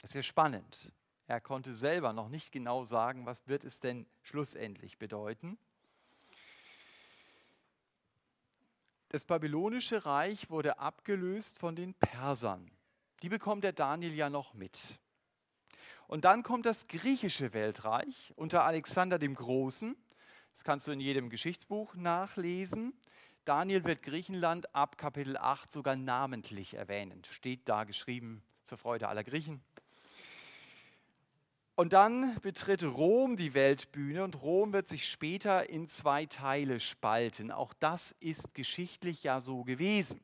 Das 0.00 0.10
ist 0.10 0.14
ja 0.14 0.22
spannend. 0.22 0.92
Er 1.26 1.40
konnte 1.40 1.74
selber 1.74 2.12
noch 2.12 2.28
nicht 2.28 2.52
genau 2.52 2.84
sagen, 2.84 3.26
was 3.26 3.48
wird 3.48 3.64
es 3.64 3.80
denn 3.80 4.06
schlussendlich 4.22 4.96
bedeuten. 4.96 5.58
Das 9.10 9.24
babylonische 9.24 10.04
Reich 10.04 10.50
wurde 10.50 10.78
abgelöst 10.78 11.58
von 11.58 11.74
den 11.74 11.94
Persern. 11.94 12.70
Die 13.22 13.30
bekommt 13.30 13.64
der 13.64 13.72
Daniel 13.72 14.14
ja 14.14 14.28
noch 14.28 14.52
mit. 14.52 15.00
Und 16.08 16.26
dann 16.26 16.42
kommt 16.42 16.66
das 16.66 16.88
griechische 16.88 17.54
Weltreich 17.54 18.34
unter 18.36 18.64
Alexander 18.64 19.18
dem 19.18 19.34
Großen. 19.34 19.96
Das 20.52 20.62
kannst 20.62 20.86
du 20.86 20.90
in 20.90 21.00
jedem 21.00 21.30
Geschichtsbuch 21.30 21.94
nachlesen. 21.94 22.92
Daniel 23.46 23.84
wird 23.84 24.02
Griechenland 24.02 24.74
ab 24.74 24.98
Kapitel 24.98 25.38
8 25.38 25.72
sogar 25.72 25.96
namentlich 25.96 26.74
erwähnen. 26.74 27.22
Steht 27.24 27.66
da 27.66 27.84
geschrieben 27.84 28.42
zur 28.62 28.76
Freude 28.76 29.08
aller 29.08 29.24
Griechen. 29.24 29.62
Und 31.78 31.92
dann 31.92 32.36
betritt 32.40 32.82
Rom 32.82 33.36
die 33.36 33.54
Weltbühne 33.54 34.24
und 34.24 34.42
Rom 34.42 34.72
wird 34.72 34.88
sich 34.88 35.08
später 35.08 35.70
in 35.70 35.86
zwei 35.86 36.26
Teile 36.26 36.80
spalten. 36.80 37.52
Auch 37.52 37.72
das 37.72 38.16
ist 38.18 38.52
geschichtlich 38.52 39.22
ja 39.22 39.40
so 39.40 39.62
gewesen. 39.62 40.20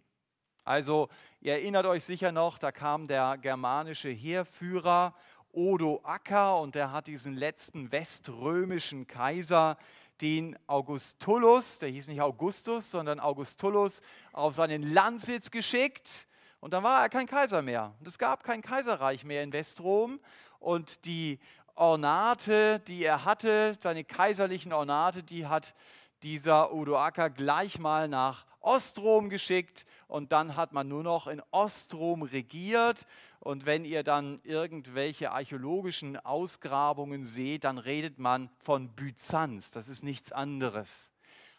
Also 0.64 1.08
ihr 1.40 1.52
erinnert 1.52 1.86
euch 1.86 2.02
sicher 2.02 2.32
noch, 2.32 2.58
da 2.58 2.72
kam 2.72 3.06
der 3.06 3.38
germanische 3.38 4.08
Heerführer 4.08 5.14
Odo 5.52 6.00
Acker 6.02 6.60
und 6.60 6.74
der 6.74 6.90
hat 6.90 7.06
diesen 7.06 7.36
letzten 7.36 7.92
weströmischen 7.92 9.06
Kaiser, 9.06 9.78
den 10.22 10.58
Augustulus, 10.66 11.78
der 11.78 11.88
hieß 11.88 12.08
nicht 12.08 12.20
Augustus, 12.20 12.90
sondern 12.90 13.20
Augustulus, 13.20 14.00
auf 14.32 14.56
seinen 14.56 14.92
Landsitz 14.92 15.52
geschickt. 15.52 16.26
Und 16.64 16.72
dann 16.72 16.82
war 16.82 17.02
er 17.02 17.10
kein 17.10 17.26
Kaiser 17.26 17.60
mehr. 17.60 17.92
Und 18.00 18.08
es 18.08 18.16
gab 18.16 18.42
kein 18.42 18.62
Kaiserreich 18.62 19.22
mehr 19.26 19.42
in 19.42 19.52
Westrom. 19.52 20.18
Und 20.60 21.04
die 21.04 21.38
Ornate, 21.74 22.80
die 22.88 23.04
er 23.04 23.26
hatte, 23.26 23.76
seine 23.82 24.02
kaiserlichen 24.02 24.72
Ornate, 24.72 25.22
die 25.22 25.46
hat 25.46 25.74
dieser 26.22 26.72
Odoaker 26.72 27.28
gleich 27.28 27.78
mal 27.78 28.08
nach 28.08 28.46
Ostrom 28.60 29.28
geschickt 29.28 29.84
und 30.08 30.32
dann 30.32 30.56
hat 30.56 30.72
man 30.72 30.88
nur 30.88 31.02
noch 31.02 31.26
in 31.26 31.42
Ostrom 31.50 32.22
regiert. 32.22 33.06
Und 33.40 33.66
wenn 33.66 33.84
ihr 33.84 34.02
dann 34.02 34.38
irgendwelche 34.42 35.32
archäologischen 35.32 36.16
Ausgrabungen 36.16 37.26
seht, 37.26 37.64
dann 37.64 37.76
redet 37.76 38.18
man 38.18 38.48
von 38.56 38.88
Byzanz. 38.88 39.70
Das 39.70 39.88
ist 39.88 40.02
nichts 40.02 40.32
anderes. 40.32 41.13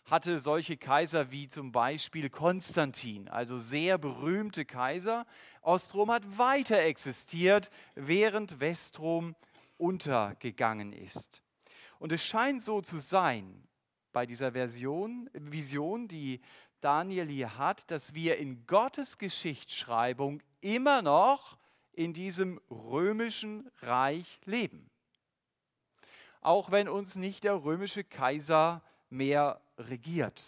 Hatte 0.06 0.40
solche 0.40 0.78
Kaiser 0.78 1.32
wie 1.32 1.48
zum 1.50 1.72
Beispiel 1.72 2.30
Konstantin, 2.30 3.28
also 3.28 3.60
sehr 3.60 3.98
berühmte 3.98 4.64
Kaiser. 4.64 5.26
Ostrom 5.62 6.12
hat 6.12 6.38
weiter 6.38 6.80
existiert, 6.80 7.72
während 7.96 8.60
Westrom 8.60 9.36
untergegangen 9.78 10.94
ist. 10.94 11.42
Und 11.98 12.12
es 12.12 12.24
scheint 12.24 12.62
so 12.62 12.82
zu 12.82 13.00
sein 13.00 13.68
bei 14.12 14.26
dieser 14.28 14.52
Version, 14.52 15.30
Vision, 15.34 16.08
die 16.08 16.40
Daniel 16.82 17.28
hier 17.28 17.58
hat, 17.58 17.90
dass 17.90 18.14
wir 18.14 18.38
in 18.38 18.68
Gottes 18.68 19.18
Geschichtsschreibung 19.18 20.44
immer 20.62 21.02
noch 21.02 21.58
in 21.94 22.14
diesem 22.14 22.62
römischen 22.70 23.72
Reich 23.82 24.40
leben. 24.46 24.92
Auch 26.42 26.70
wenn 26.70 26.88
uns 26.88 27.16
nicht 27.16 27.44
der 27.44 27.64
römische 27.64 28.04
Kaiser 28.04 28.84
mehr 29.10 29.62
regiert. 29.78 30.42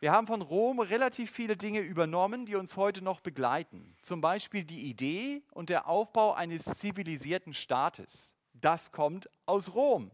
Wir 0.00 0.12
haben 0.12 0.26
von 0.26 0.40
Rom 0.40 0.80
relativ 0.80 1.30
viele 1.30 1.58
Dinge 1.58 1.80
übernommen, 1.80 2.46
die 2.46 2.54
uns 2.54 2.76
heute 2.76 3.02
noch 3.02 3.20
begleiten. 3.20 3.94
Zum 4.00 4.22
Beispiel 4.22 4.64
die 4.64 4.88
Idee 4.88 5.42
und 5.52 5.68
der 5.68 5.88
Aufbau 5.88 6.32
eines 6.32 6.64
zivilisierten 6.64 7.52
Staates. 7.52 8.34
Das 8.54 8.92
kommt 8.92 9.28
aus 9.44 9.74
Rom. 9.74 10.10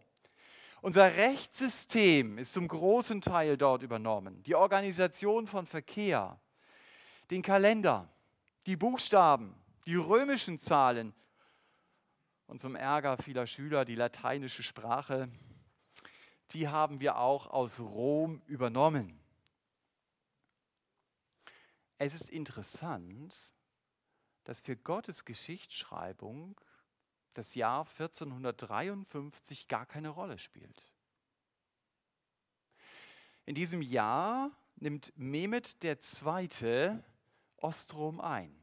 Unser 0.83 1.17
Rechtssystem 1.17 2.39
ist 2.39 2.53
zum 2.53 2.67
großen 2.67 3.21
Teil 3.21 3.57
dort 3.57 3.83
übernommen. 3.83 4.43
Die 4.43 4.57
Organisation 4.57 5.47
von 5.47 5.67
Verkehr, 5.67 6.41
den 7.31 7.43
Kalender, 7.43 8.09
die 8.67 8.77
Buchstaben, 8.77 9.55
die 9.87 9.95
römischen 9.95 10.59
Zahlen 10.59 11.15
und 12.47 12.61
zum 12.61 12.75
Ärger 12.75 13.17
vieler 13.19 13.47
Schüler 13.47 13.85
die 13.85 13.95
lateinische 13.95 14.63
Sprache, 14.63 15.29
die 16.53 16.69
haben 16.69 17.01
wir 17.01 17.19
auch 17.19 17.49
aus 17.49 17.81
Rom 17.81 18.43
übernommen. 18.47 19.21
Es 21.99 22.15
ist 22.15 22.31
interessant, 22.31 23.35
dass 24.45 24.61
für 24.61 24.77
Gottes 24.77 25.25
Geschichtsschreibung 25.25 26.61
das 27.35 27.55
Jahr 27.55 27.87
1453 27.87 29.69
gar 29.69 29.87
keine 29.87 30.11
Rolle 30.11 30.39
spielt. 30.39 30.93
In 33.45 33.55
diesem 33.55 33.83
Jahr 33.83 34.51
nimmt 34.77 35.13
Mehmet 35.17 35.83
II. 35.83 36.99
Ostrom 37.59 38.21
ein, 38.21 38.55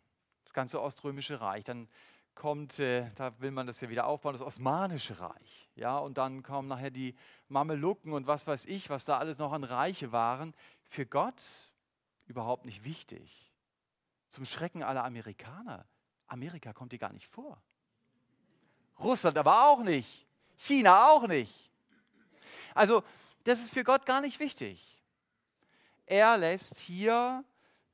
das 0.43 0.53
ganze 0.53 0.81
Oströmische 0.81 1.41
Reich. 1.41 1.63
Dann 1.63 1.89
kommt, 2.35 2.79
äh, 2.79 3.09
da 3.15 3.39
will 3.39 3.51
man 3.51 3.67
das 3.67 3.81
ja 3.81 3.89
wieder 3.89 4.07
aufbauen, 4.07 4.33
das 4.33 4.41
Osmanische 4.41 5.19
Reich. 5.19 5.69
Ja, 5.75 5.97
und 5.97 6.17
dann 6.17 6.43
kommen 6.43 6.67
nachher 6.67 6.91
die 6.91 7.15
Mamelucken 7.47 8.13
und 8.13 8.27
was 8.27 8.47
weiß 8.47 8.65
ich, 8.65 8.89
was 8.89 9.05
da 9.05 9.17
alles 9.17 9.37
noch 9.37 9.51
an 9.51 9.63
Reiche 9.63 10.11
waren. 10.11 10.53
Für 10.83 11.05
Gott 11.05 11.43
überhaupt 12.27 12.65
nicht 12.65 12.83
wichtig. 12.83 13.51
Zum 14.29 14.45
Schrecken 14.45 14.83
aller 14.83 15.03
Amerikaner. 15.03 15.85
Amerika 16.27 16.73
kommt 16.73 16.91
dir 16.91 16.99
gar 16.99 17.13
nicht 17.13 17.27
vor. 17.27 17.61
Russland 18.99 19.37
aber 19.37 19.69
auch 19.69 19.83
nicht. 19.83 20.27
China 20.57 21.09
auch 21.09 21.27
nicht. 21.27 21.69
Also, 22.73 23.03
das 23.43 23.59
ist 23.59 23.73
für 23.73 23.83
Gott 23.83 24.05
gar 24.05 24.21
nicht 24.21 24.39
wichtig. 24.39 25.01
Er 26.05 26.37
lässt 26.37 26.77
hier 26.77 27.43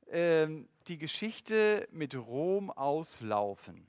ähm, 0.08 0.68
die 0.88 0.98
Geschichte 0.98 1.88
mit 1.92 2.14
Rom 2.14 2.70
auslaufen. 2.70 3.86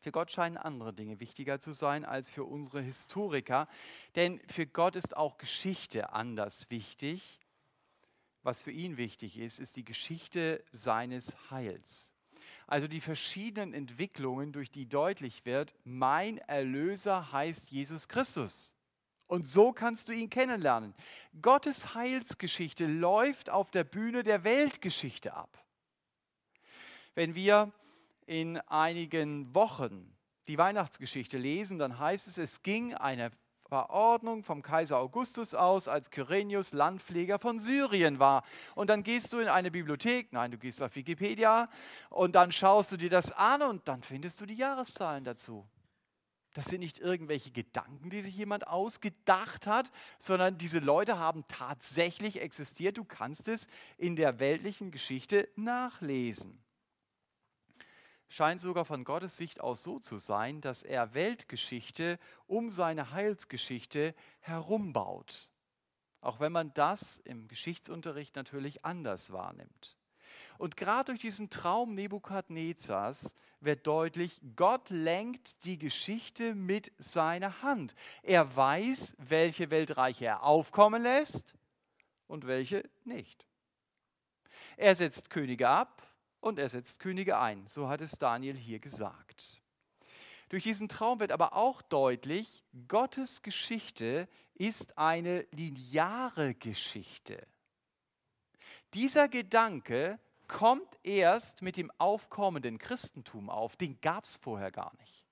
Für 0.00 0.12
Gott 0.12 0.30
scheinen 0.30 0.56
andere 0.56 0.92
Dinge 0.92 1.20
wichtiger 1.20 1.60
zu 1.60 1.72
sein 1.72 2.04
als 2.04 2.30
für 2.30 2.44
unsere 2.44 2.80
Historiker, 2.80 3.66
denn 4.16 4.40
für 4.48 4.66
Gott 4.66 4.96
ist 4.96 5.16
auch 5.16 5.38
Geschichte 5.38 6.12
anders 6.12 6.70
wichtig. 6.70 7.40
Was 8.42 8.62
für 8.62 8.72
ihn 8.72 8.96
wichtig 8.96 9.38
ist, 9.38 9.60
ist 9.60 9.76
die 9.76 9.84
Geschichte 9.84 10.64
seines 10.72 11.36
Heils. 11.50 12.12
Also 12.66 12.88
die 12.88 13.00
verschiedenen 13.00 13.74
Entwicklungen, 13.74 14.52
durch 14.52 14.70
die 14.70 14.88
deutlich 14.88 15.44
wird, 15.44 15.74
mein 15.84 16.38
Erlöser 16.38 17.30
heißt 17.30 17.70
Jesus 17.70 18.08
Christus. 18.08 18.74
Und 19.26 19.46
so 19.48 19.72
kannst 19.72 20.08
du 20.08 20.12
ihn 20.12 20.28
kennenlernen. 20.28 20.94
Gottes 21.40 21.94
Heilsgeschichte 21.94 22.86
läuft 22.86 23.50
auf 23.50 23.70
der 23.70 23.84
Bühne 23.84 24.22
der 24.24 24.44
Weltgeschichte 24.44 25.34
ab. 25.34 25.62
Wenn 27.14 27.34
wir 27.34 27.72
in 28.26 28.58
einigen 28.68 29.54
Wochen 29.54 30.16
die 30.48 30.58
Weihnachtsgeschichte 30.58 31.38
lesen, 31.38 31.78
dann 31.78 31.98
heißt 31.98 32.26
es, 32.28 32.38
es 32.38 32.62
ging 32.62 32.94
eine 32.94 33.30
Verordnung 33.68 34.44
vom 34.44 34.60
Kaiser 34.60 34.98
Augustus 34.98 35.54
aus, 35.54 35.88
als 35.88 36.10
Kyrenius 36.10 36.72
Landpfleger 36.72 37.38
von 37.38 37.58
Syrien 37.58 38.18
war. 38.18 38.44
Und 38.74 38.90
dann 38.90 39.02
gehst 39.02 39.32
du 39.32 39.38
in 39.38 39.48
eine 39.48 39.70
Bibliothek, 39.70 40.30
nein, 40.32 40.50
du 40.50 40.58
gehst 40.58 40.82
auf 40.82 40.94
Wikipedia 40.94 41.70
und 42.10 42.34
dann 42.34 42.52
schaust 42.52 42.92
du 42.92 42.98
dir 42.98 43.08
das 43.08 43.32
an 43.32 43.62
und 43.62 43.88
dann 43.88 44.02
findest 44.02 44.40
du 44.42 44.46
die 44.46 44.56
Jahreszahlen 44.56 45.24
dazu. 45.24 45.66
Das 46.52 46.66
sind 46.66 46.80
nicht 46.80 46.98
irgendwelche 46.98 47.50
Gedanken, 47.50 48.10
die 48.10 48.20
sich 48.20 48.36
jemand 48.36 48.66
ausgedacht 48.66 49.66
hat, 49.66 49.90
sondern 50.18 50.58
diese 50.58 50.80
Leute 50.80 51.18
haben 51.18 51.46
tatsächlich 51.48 52.42
existiert. 52.42 52.98
Du 52.98 53.04
kannst 53.04 53.48
es 53.48 53.68
in 53.96 54.16
der 54.16 54.38
weltlichen 54.38 54.90
Geschichte 54.90 55.48
nachlesen 55.56 56.61
scheint 58.32 58.62
sogar 58.62 58.86
von 58.86 59.04
Gottes 59.04 59.36
Sicht 59.36 59.60
aus 59.60 59.82
so 59.82 59.98
zu 59.98 60.16
sein, 60.16 60.62
dass 60.62 60.82
er 60.82 61.12
Weltgeschichte 61.12 62.18
um 62.46 62.70
seine 62.70 63.10
Heilsgeschichte 63.10 64.14
herumbaut. 64.40 65.50
Auch 66.22 66.40
wenn 66.40 66.50
man 66.50 66.72
das 66.72 67.18
im 67.18 67.46
Geschichtsunterricht 67.46 68.34
natürlich 68.34 68.86
anders 68.86 69.32
wahrnimmt. 69.32 69.98
Und 70.56 70.78
gerade 70.78 71.12
durch 71.12 71.20
diesen 71.20 71.50
Traum 71.50 71.94
Nebukadnezars 71.94 73.34
wird 73.60 73.86
deutlich, 73.86 74.40
Gott 74.56 74.88
lenkt 74.88 75.66
die 75.66 75.78
Geschichte 75.78 76.54
mit 76.54 76.90
seiner 76.96 77.60
Hand. 77.60 77.94
Er 78.22 78.56
weiß, 78.56 79.14
welche 79.18 79.70
Weltreiche 79.70 80.24
er 80.24 80.42
aufkommen 80.42 81.02
lässt 81.02 81.54
und 82.28 82.46
welche 82.46 82.88
nicht. 83.04 83.46
Er 84.78 84.94
setzt 84.94 85.28
Könige 85.28 85.68
ab 85.68 86.11
und 86.42 86.58
er 86.58 86.68
setzt 86.68 86.98
Könige 87.00 87.38
ein. 87.38 87.66
So 87.66 87.88
hat 87.88 88.00
es 88.02 88.18
Daniel 88.18 88.56
hier 88.56 88.80
gesagt. 88.80 89.62
Durch 90.50 90.64
diesen 90.64 90.88
Traum 90.88 91.20
wird 91.20 91.32
aber 91.32 91.54
auch 91.54 91.80
deutlich, 91.80 92.62
Gottes 92.88 93.40
Geschichte 93.40 94.28
ist 94.54 94.98
eine 94.98 95.46
lineare 95.52 96.54
Geschichte. 96.54 97.46
Dieser 98.92 99.28
Gedanke 99.28 100.18
kommt 100.48 100.98
erst 101.02 101.62
mit 101.62 101.78
dem 101.78 101.90
aufkommenden 101.96 102.76
Christentum 102.76 103.48
auf. 103.48 103.76
Den 103.76 103.98
gab 104.02 104.24
es 104.24 104.36
vorher 104.36 104.70
gar 104.70 104.92
nicht. 104.98 105.24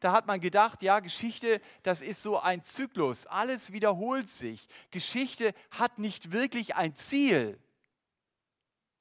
Da 0.00 0.12
hat 0.12 0.26
man 0.26 0.40
gedacht, 0.40 0.82
ja, 0.82 1.00
Geschichte, 1.00 1.60
das 1.82 2.02
ist 2.02 2.20
so 2.20 2.38
ein 2.38 2.62
Zyklus, 2.62 3.26
alles 3.26 3.72
wiederholt 3.72 4.28
sich. 4.28 4.66
Geschichte 4.90 5.54
hat 5.70 5.98
nicht 5.98 6.32
wirklich 6.32 6.74
ein 6.74 6.94
Ziel. 6.94 7.58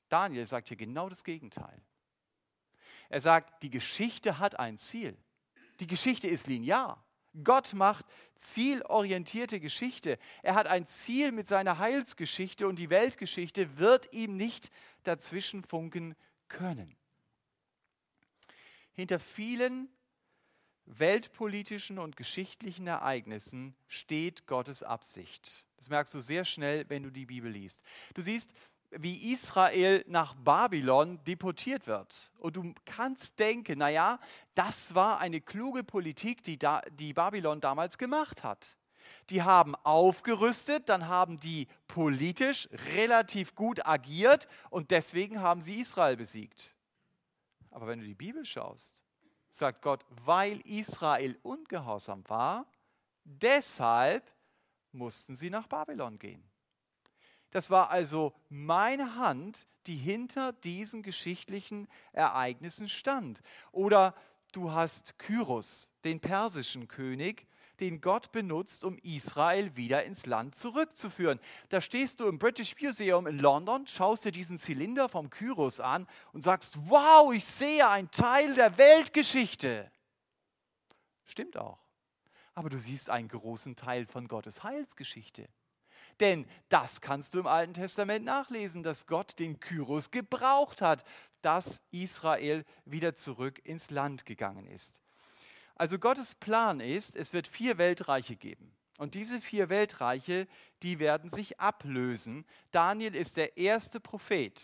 Daniel 0.09 0.45
sagt 0.45 0.67
hier 0.67 0.77
genau 0.77 1.07
das 1.09 1.23
Gegenteil. 1.23 1.81
Er 3.09 3.21
sagt, 3.21 3.63
die 3.63 3.69
Geschichte 3.69 4.39
hat 4.39 4.59
ein 4.59 4.77
Ziel. 4.77 5.17
Die 5.79 5.87
Geschichte 5.87 6.27
ist 6.27 6.47
linear. 6.47 7.03
Gott 7.43 7.73
macht 7.73 8.05
zielorientierte 8.35 9.59
Geschichte. 9.59 10.17
Er 10.41 10.55
hat 10.55 10.67
ein 10.67 10.87
Ziel 10.87 11.31
mit 11.31 11.47
seiner 11.47 11.77
Heilsgeschichte 11.77 12.67
und 12.67 12.77
die 12.77 12.89
Weltgeschichte 12.89 13.77
wird 13.77 14.13
ihm 14.13 14.35
nicht 14.35 14.71
dazwischen 15.03 15.63
funken 15.63 16.15
können. 16.47 16.95
Hinter 18.93 19.19
vielen 19.19 19.89
weltpolitischen 20.85 21.99
und 21.99 22.17
geschichtlichen 22.17 22.87
Ereignissen 22.87 23.75
steht 23.87 24.47
Gottes 24.47 24.81
Absicht. 24.81 25.63
Das 25.77 25.89
merkst 25.89 26.13
du 26.13 26.19
sehr 26.19 26.43
schnell, 26.45 26.89
wenn 26.89 27.03
du 27.03 27.11
die 27.11 27.27
Bibel 27.27 27.51
liest. 27.51 27.79
Du 28.15 28.21
siehst, 28.21 28.51
wie 28.91 29.31
Israel 29.31 30.03
nach 30.07 30.33
Babylon 30.35 31.23
deportiert 31.23 31.87
wird. 31.87 32.31
Und 32.37 32.55
du 32.55 32.73
kannst 32.85 33.39
denken, 33.39 33.79
naja, 33.79 34.17
das 34.55 34.95
war 34.95 35.19
eine 35.19 35.41
kluge 35.41 35.83
Politik, 35.83 36.43
die, 36.43 36.57
da, 36.57 36.81
die 36.91 37.13
Babylon 37.13 37.61
damals 37.61 37.97
gemacht 37.97 38.43
hat. 38.43 38.77
Die 39.29 39.41
haben 39.41 39.75
aufgerüstet, 39.75 40.89
dann 40.89 41.07
haben 41.07 41.39
die 41.39 41.67
politisch 41.87 42.69
relativ 42.95 43.55
gut 43.55 43.85
agiert 43.85 44.47
und 44.69 44.91
deswegen 44.91 45.41
haben 45.41 45.61
sie 45.61 45.79
Israel 45.79 46.15
besiegt. 46.15 46.75
Aber 47.71 47.87
wenn 47.87 47.99
du 47.99 48.05
die 48.05 48.15
Bibel 48.15 48.45
schaust, 48.45 49.03
sagt 49.49 49.81
Gott, 49.81 50.05
weil 50.09 50.59
Israel 50.61 51.37
ungehorsam 51.41 52.27
war, 52.27 52.65
deshalb 53.23 54.31
mussten 54.91 55.35
sie 55.35 55.49
nach 55.49 55.67
Babylon 55.67 56.17
gehen. 56.17 56.48
Das 57.51 57.69
war 57.69 57.89
also 57.89 58.33
meine 58.49 59.15
Hand, 59.15 59.67
die 59.87 59.95
hinter 59.95 60.53
diesen 60.53 61.01
geschichtlichen 61.01 61.87
Ereignissen 62.13 62.89
stand. 62.89 63.41
Oder 63.71 64.13
du 64.51 64.71
hast 64.71 65.17
Kyros, 65.17 65.89
den 66.03 66.19
persischen 66.19 66.87
König, 66.87 67.47
den 67.79 68.01
Gott 68.01 68.31
benutzt, 68.31 68.83
um 68.83 68.97
Israel 68.99 69.75
wieder 69.75 70.03
ins 70.03 70.25
Land 70.25 70.55
zurückzuführen. 70.55 71.39
Da 71.69 71.81
stehst 71.81 72.19
du 72.19 72.27
im 72.27 72.37
British 72.37 72.75
Museum 72.81 73.25
in 73.25 73.39
London, 73.39 73.87
schaust 73.87 74.25
dir 74.25 74.31
diesen 74.31 74.59
Zylinder 74.59 75.09
vom 75.09 75.29
Kyros 75.29 75.79
an 75.79 76.07
und 76.33 76.43
sagst, 76.43 76.77
wow, 76.89 77.33
ich 77.33 77.45
sehe 77.45 77.87
einen 77.87 78.11
Teil 78.11 78.53
der 78.53 78.77
Weltgeschichte. 78.77 79.91
Stimmt 81.23 81.57
auch. 81.57 81.79
Aber 82.53 82.69
du 82.69 82.77
siehst 82.77 83.09
einen 83.09 83.29
großen 83.29 83.75
Teil 83.75 84.05
von 84.05 84.27
Gottes 84.27 84.63
Heilsgeschichte. 84.63 85.47
Denn 86.19 86.45
das 86.67 87.01
kannst 87.01 87.33
du 87.33 87.39
im 87.39 87.47
Alten 87.47 87.73
Testament 87.73 88.25
nachlesen, 88.25 88.83
dass 88.83 89.07
Gott 89.07 89.39
den 89.39 89.59
Kyros 89.59 90.11
gebraucht 90.11 90.81
hat, 90.81 91.05
dass 91.41 91.81
Israel 91.91 92.65
wieder 92.85 93.15
zurück 93.15 93.59
ins 93.65 93.89
Land 93.89 94.25
gegangen 94.25 94.67
ist. 94.67 94.99
Also 95.75 95.97
Gottes 95.97 96.35
Plan 96.35 96.81
ist, 96.81 97.15
es 97.15 97.31
wird 97.31 97.47
vier 97.47 97.77
Weltreiche 97.77 98.35
geben. 98.35 98.75
Und 98.97 99.15
diese 99.15 99.39
vier 99.39 99.69
Weltreiche, 99.69 100.45
die 100.83 100.99
werden 100.99 101.29
sich 101.29 101.61
ablösen. 101.61 102.45
Daniel 102.71 103.15
ist 103.15 103.37
der 103.37 103.55
erste 103.55 104.01
Prophet, 104.01 104.61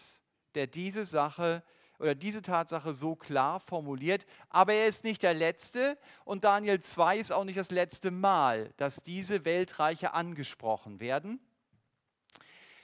der 0.56 0.68
diese 0.68 1.06
Sache 1.06 1.63
oder 1.99 2.15
diese 2.15 2.41
Tatsache 2.41 2.93
so 2.93 3.15
klar 3.15 3.60
formuliert, 3.60 4.25
aber 4.49 4.73
er 4.73 4.88
ist 4.88 5.03
nicht 5.03 5.23
der 5.23 5.34
letzte 5.34 5.97
und 6.23 6.43
Daniel 6.43 6.79
2 6.79 7.17
ist 7.17 7.31
auch 7.31 7.43
nicht 7.43 7.58
das 7.58 7.71
letzte 7.71 8.12
Mal, 8.12 8.73
dass 8.77 9.03
diese 9.03 9.45
Weltreiche 9.45 10.13
angesprochen 10.13 10.99
werden. 10.99 11.39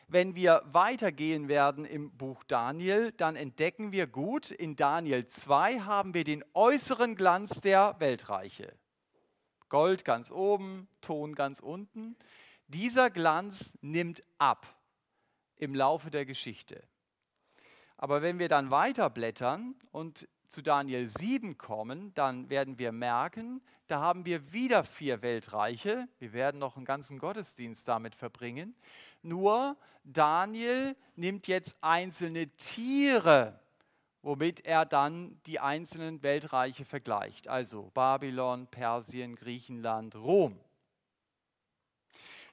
Wenn 0.08 0.36
wir 0.36 0.62
weitergehen 0.66 1.48
werden 1.48 1.86
im 1.86 2.12
Buch 2.12 2.44
Daniel, 2.44 3.14
dann 3.14 3.38
entdecken 3.38 3.94
wir 3.94 4.08
gut, 4.08 4.52
in 4.52 4.76
Daniel 4.76 5.26
2 5.26 5.80
haben 5.80 6.14
wir 6.14 6.26
den 6.26 6.44
äußeren 6.54 7.16
Glanz 7.16 7.62
der 7.62 7.96
Weltreiche. 8.00 8.74
Gold 9.70 10.04
ganz 10.04 10.30
oben, 10.30 10.90
Ton 11.00 11.34
ganz 11.34 11.62
unten. 11.62 12.18
Dieser 12.68 13.10
Glanz 13.10 13.78
nimmt 13.80 14.22
ab 14.38 14.68
im 15.56 15.74
Laufe 15.74 16.12
der 16.12 16.26
Geschichte. 16.26 16.84
Aber 18.02 18.24
wenn 18.24 18.40
wir 18.40 18.50
dann 18.50 18.72
weiterblättern 18.72 19.76
und 19.92 20.28
zu 20.48 20.64
Daniel 20.64 21.08
7 21.08 21.58
kommen, 21.60 22.14
dann 22.16 22.50
werden 22.50 22.80
wir 22.80 22.92
merken, 22.92 23.62
da 23.88 24.02
haben 24.02 24.26
wir 24.26 24.52
wieder 24.52 24.84
vier 24.84 25.22
Weltreiche. 25.22 26.08
Wir 26.18 26.34
werden 26.34 26.60
noch 26.60 26.78
einen 26.78 26.86
ganzen 26.86 27.20
Gottesdienst 27.20 27.88
damit 27.88 28.16
verbringen. 28.16 28.76
Nur 29.22 29.78
Daniel 30.04 30.96
nimmt 31.16 31.48
jetzt 31.48 31.78
einzelne 31.82 32.48
Tiere, 32.58 33.60
womit 34.24 34.66
er 34.66 34.86
dann 34.86 35.40
die 35.46 35.60
einzelnen 35.60 36.24
Weltreiche 36.24 36.86
vergleicht. 36.86 37.48
Also 37.48 37.92
Babylon, 37.94 38.66
Persien, 38.66 39.36
Griechenland, 39.36 40.16
Rom. 40.16 40.60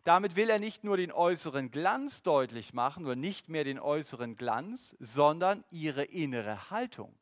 Damit 0.09 0.37
will 0.37 0.49
er 0.49 0.59
nicht 0.59 0.85
nur 0.85 0.97
den 0.97 1.13
äußeren 1.13 1.71
Glanz 1.71 2.23
deutlich 2.23 2.73
machen, 2.73 3.05
oder 3.05 3.15
nicht 3.15 3.51
mehr 3.51 3.63
den 3.63 3.79
äußeren 3.79 4.37
Glanz, 4.37 4.97
sondern 5.01 5.63
ihre 5.71 6.03
innere 6.03 6.71
Haltung. 6.71 7.15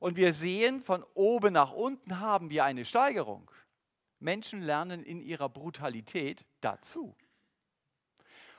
Und 0.00 0.16
wir 0.16 0.32
sehen, 0.32 0.82
von 0.82 1.04
oben 1.14 1.52
nach 1.52 1.70
unten 1.70 2.18
haben 2.18 2.50
wir 2.50 2.64
eine 2.64 2.84
Steigerung. 2.84 3.52
Menschen 4.18 4.62
lernen 4.62 5.04
in 5.04 5.20
ihrer 5.20 5.48
Brutalität 5.48 6.44
dazu. 6.60 7.14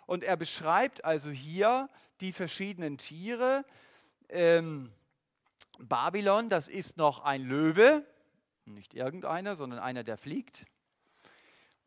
Und 0.06 0.24
er 0.24 0.38
beschreibt 0.38 1.04
also 1.04 1.32
hier 1.32 1.90
die 2.22 2.32
verschiedenen 2.32 2.98
Tiere. 2.98 3.66
Ähm, 4.30 4.90
Babylon, 5.80 6.48
das 6.48 6.70
ist 6.70 6.96
noch 6.96 7.26
ein 7.26 7.44
Löwe, 7.44 8.06
nicht 8.64 8.94
irgendeiner, 8.94 9.58
sondern 9.58 9.80
einer, 9.80 10.06
der 10.06 10.18
fliegt. 10.18 10.66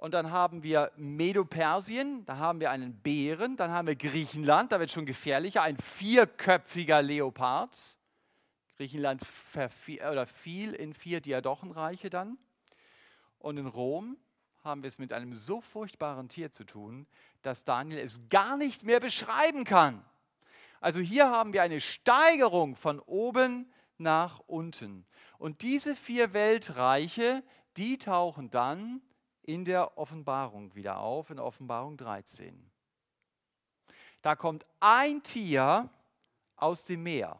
Und 0.03 0.15
dann 0.15 0.33
haben 0.33 0.65
wir 0.65 0.91
Medo-Persien, 0.97 2.25
da 2.25 2.39
haben 2.39 2.59
wir 2.59 2.73
einen 2.73 2.93
Bären, 2.93 3.57
dann 3.57 3.71
haben 3.71 3.87
wir 3.87 3.95
Griechenland, 3.95 4.73
da 4.73 4.81
wird 4.81 4.91
schon 4.91 5.07
gefährlicher, 5.07 5.63
ein 5.63 5.77
vierköpfiger 5.77 7.03
Leopard. 7.03 7.79
Griechenland 8.77 9.23
oder 10.11 10.27
fiel 10.27 10.73
in 10.73 10.93
vier 10.93 11.21
Diadochenreiche 11.21 12.11
dann. 12.11 12.37
Und 13.39 13.59
in 13.59 13.69
Rom 13.69 14.17
haben 14.65 14.83
wir 14.83 14.89
es 14.89 14.99
mit 14.99 15.13
einem 15.13 15.37
so 15.37 15.61
furchtbaren 15.61 16.29
Tier 16.29 16.51
zu 16.51 16.65
tun, 16.65 17.07
dass 17.43 17.63
Daniel 17.63 18.01
es 18.01 18.29
gar 18.29 18.57
nicht 18.57 18.83
mehr 18.83 18.99
beschreiben 18.99 19.63
kann. 19.63 20.05
Also 20.81 20.99
hier 20.99 21.31
haben 21.31 21.53
wir 21.53 21.63
eine 21.63 21.81
Steigerung 21.81 22.75
von 22.75 22.99
oben 22.99 23.71
nach 23.99 24.41
unten. 24.49 25.07
Und 25.39 25.63
diese 25.63 25.95
vier 25.95 26.33
Weltreiche, 26.33 27.45
die 27.77 27.99
tauchen 27.99 28.51
dann 28.51 29.01
in 29.43 29.65
der 29.65 29.99
Offenbarung 29.99 30.75
wieder 30.75 30.99
auf, 30.99 31.31
in 31.31 31.39
Offenbarung 31.39 31.97
13. 31.97 32.71
Da 34.23 34.37
kommt 34.37 34.65
ein 34.81 35.23
Tier 35.23 35.91
aus 36.57 36.85
dem 36.85 37.03
Meer. 37.03 37.39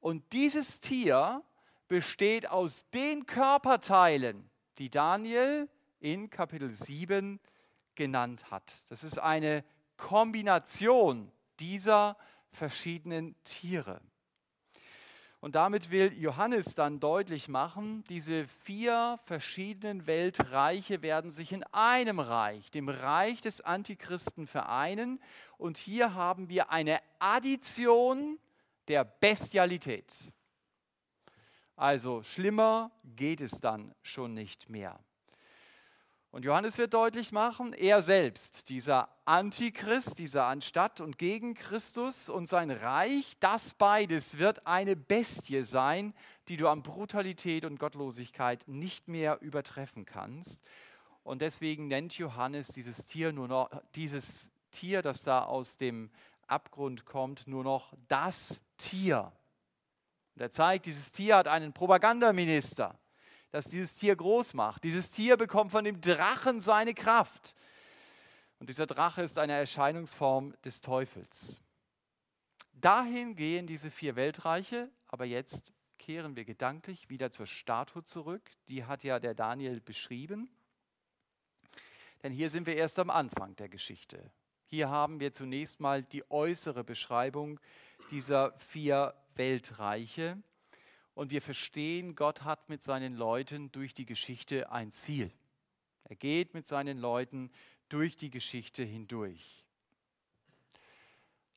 Und 0.00 0.32
dieses 0.32 0.80
Tier 0.80 1.42
besteht 1.86 2.48
aus 2.48 2.88
den 2.90 3.26
Körperteilen, 3.26 4.50
die 4.78 4.88
Daniel 4.88 5.68
in 6.00 6.30
Kapitel 6.30 6.72
7 6.72 7.38
genannt 7.94 8.50
hat. 8.50 8.72
Das 8.88 9.04
ist 9.04 9.18
eine 9.18 9.64
Kombination 9.96 11.30
dieser 11.60 12.16
verschiedenen 12.50 13.36
Tiere. 13.44 14.00
Und 15.42 15.56
damit 15.56 15.90
will 15.90 16.12
Johannes 16.12 16.76
dann 16.76 17.00
deutlich 17.00 17.48
machen, 17.48 18.04
diese 18.08 18.46
vier 18.46 19.18
verschiedenen 19.24 20.06
Weltreiche 20.06 21.02
werden 21.02 21.32
sich 21.32 21.50
in 21.50 21.64
einem 21.72 22.20
Reich, 22.20 22.70
dem 22.70 22.88
Reich 22.88 23.40
des 23.40 23.60
Antichristen, 23.60 24.46
vereinen. 24.46 25.20
Und 25.58 25.78
hier 25.78 26.14
haben 26.14 26.48
wir 26.48 26.70
eine 26.70 27.00
Addition 27.18 28.38
der 28.86 29.04
Bestialität. 29.04 30.30
Also 31.74 32.22
schlimmer 32.22 32.92
geht 33.16 33.40
es 33.40 33.58
dann 33.58 33.92
schon 34.00 34.34
nicht 34.34 34.70
mehr. 34.70 35.00
Und 36.32 36.46
Johannes 36.46 36.78
wird 36.78 36.94
deutlich 36.94 37.30
machen, 37.30 37.74
er 37.74 38.00
selbst, 38.00 38.70
dieser 38.70 39.10
Antichrist, 39.26 40.18
dieser 40.18 40.46
anstatt 40.46 41.02
und 41.02 41.18
gegen 41.18 41.52
Christus 41.52 42.30
und 42.30 42.48
sein 42.48 42.70
Reich, 42.70 43.34
das 43.38 43.74
beides 43.74 44.38
wird 44.38 44.66
eine 44.66 44.96
Bestie 44.96 45.62
sein, 45.62 46.14
die 46.48 46.56
du 46.56 46.68
an 46.68 46.82
Brutalität 46.82 47.66
und 47.66 47.78
Gottlosigkeit 47.78 48.66
nicht 48.66 49.08
mehr 49.08 49.42
übertreffen 49.42 50.06
kannst. 50.06 50.62
Und 51.22 51.42
deswegen 51.42 51.88
nennt 51.88 52.16
Johannes 52.16 52.68
dieses 52.68 53.04
Tier 53.04 53.34
nur 53.34 53.48
noch, 53.48 53.70
dieses 53.94 54.50
Tier, 54.70 55.02
das 55.02 55.24
da 55.24 55.44
aus 55.44 55.76
dem 55.76 56.10
Abgrund 56.46 57.04
kommt, 57.04 57.46
nur 57.46 57.62
noch 57.62 57.92
das 58.08 58.62
Tier. 58.78 59.30
Und 60.34 60.40
er 60.40 60.50
zeigt, 60.50 60.86
dieses 60.86 61.12
Tier 61.12 61.36
hat 61.36 61.46
einen 61.46 61.74
Propagandaminister, 61.74 62.98
das 63.52 63.66
dieses 63.66 63.94
Tier 63.94 64.16
groß 64.16 64.54
macht. 64.54 64.82
Dieses 64.82 65.10
Tier 65.10 65.36
bekommt 65.36 65.70
von 65.70 65.84
dem 65.84 66.00
Drachen 66.00 66.60
seine 66.60 66.94
Kraft. 66.94 67.54
Und 68.58 68.68
dieser 68.68 68.86
Drache 68.86 69.22
ist 69.22 69.38
eine 69.38 69.52
Erscheinungsform 69.52 70.54
des 70.64 70.80
Teufels. 70.80 71.62
Dahin 72.72 73.36
gehen 73.36 73.66
diese 73.66 73.90
vier 73.90 74.16
Weltreiche, 74.16 74.90
aber 75.06 75.24
jetzt 75.26 75.72
kehren 75.98 76.34
wir 76.34 76.44
gedanklich 76.44 77.10
wieder 77.10 77.30
zur 77.30 77.46
Statue 77.46 78.02
zurück. 78.04 78.50
Die 78.68 78.84
hat 78.84 79.04
ja 79.04 79.20
der 79.20 79.34
Daniel 79.34 79.80
beschrieben. 79.80 80.50
Denn 82.22 82.32
hier 82.32 82.50
sind 82.50 82.66
wir 82.66 82.76
erst 82.76 82.98
am 82.98 83.10
Anfang 83.10 83.54
der 83.56 83.68
Geschichte. 83.68 84.32
Hier 84.66 84.88
haben 84.88 85.20
wir 85.20 85.32
zunächst 85.32 85.80
mal 85.80 86.02
die 86.02 86.28
äußere 86.30 86.82
Beschreibung 86.82 87.60
dieser 88.10 88.58
vier 88.58 89.14
Weltreiche. 89.34 90.42
Und 91.14 91.30
wir 91.30 91.42
verstehen, 91.42 92.14
Gott 92.14 92.42
hat 92.42 92.68
mit 92.68 92.82
seinen 92.82 93.14
Leuten 93.14 93.70
durch 93.72 93.94
die 93.94 94.06
Geschichte 94.06 94.70
ein 94.72 94.90
Ziel. 94.90 95.30
Er 96.04 96.16
geht 96.16 96.54
mit 96.54 96.66
seinen 96.66 96.98
Leuten 96.98 97.50
durch 97.88 98.16
die 98.16 98.30
Geschichte 98.30 98.82
hindurch. 98.82 99.64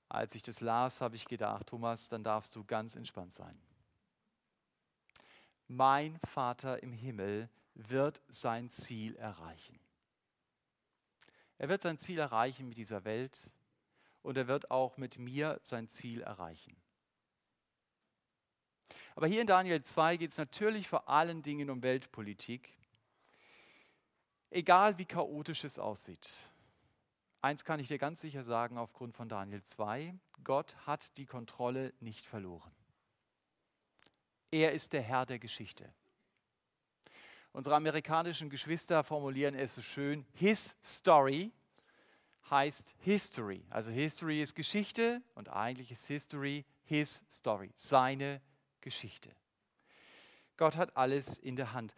Als 0.09 0.35
ich 0.35 0.43
das 0.43 0.61
las, 0.61 1.01
habe 1.01 1.15
ich 1.15 1.25
gedacht, 1.25 1.67
Thomas, 1.67 2.09
dann 2.09 2.23
darfst 2.23 2.55
du 2.55 2.63
ganz 2.63 2.95
entspannt 2.95 3.33
sein. 3.33 3.57
Mein 5.67 6.19
Vater 6.25 6.83
im 6.83 6.93
Himmel 6.93 7.49
wird 7.73 8.21
sein 8.27 8.69
Ziel 8.69 9.15
erreichen. 9.15 9.79
Er 11.57 11.69
wird 11.69 11.81
sein 11.81 11.97
Ziel 11.97 12.19
erreichen 12.19 12.67
mit 12.69 12.77
dieser 12.77 13.03
Welt 13.05 13.51
und 14.21 14.37
er 14.37 14.47
wird 14.47 14.69
auch 14.71 14.97
mit 14.97 15.17
mir 15.17 15.59
sein 15.63 15.89
Ziel 15.89 16.21
erreichen. 16.21 16.75
Aber 19.15 19.27
hier 19.27 19.39
in 19.39 19.47
Daniel 19.47 19.81
2 19.81 20.17
geht 20.17 20.31
es 20.31 20.37
natürlich 20.37 20.89
vor 20.89 21.07
allen 21.07 21.41
Dingen 21.41 21.69
um 21.69 21.81
Weltpolitik. 21.81 22.73
Egal 24.49 24.97
wie 24.97 25.05
chaotisch 25.05 25.63
es 25.63 25.79
aussieht. 25.79 26.29
Eins 27.41 27.63
kann 27.63 27.79
ich 27.79 27.87
dir 27.87 27.97
ganz 27.97 28.19
sicher 28.19 28.43
sagen 28.43 28.77
aufgrund 28.77 29.15
von 29.15 29.29
Daniel 29.29 29.63
2, 29.63 30.13
Gott 30.43 30.75
hat 30.85 31.17
die 31.17 31.25
Kontrolle 31.25 31.93
nicht 32.01 32.25
verloren. 32.25 32.71
Er 34.51 34.73
ist 34.73 34.93
der 34.93 35.01
Herr 35.01 35.25
der 35.25 35.39
Geschichte. 35.39 35.93
Unsere 37.53 37.75
amerikanischen 37.75 38.49
Geschwister 38.49 39.03
formulieren 39.03 39.55
es 39.55 39.75
so 39.75 39.81
schön, 39.81 40.25
His 40.33 40.75
Story 40.83 41.53
heißt 42.49 42.93
History. 42.99 43.63
Also 43.69 43.91
History 43.91 44.41
ist 44.41 44.55
Geschichte 44.55 45.21
und 45.35 45.47
eigentlich 45.47 45.91
ist 45.91 46.05
History 46.05 46.65
His 46.83 47.23
Story, 47.29 47.71
seine 47.75 48.25
Geschichte. 48.25 48.54
Gott 50.57 50.77
hat 50.77 50.95
alles 50.95 51.37
in 51.37 51.55
der 51.55 51.73
Hand. 51.73 51.93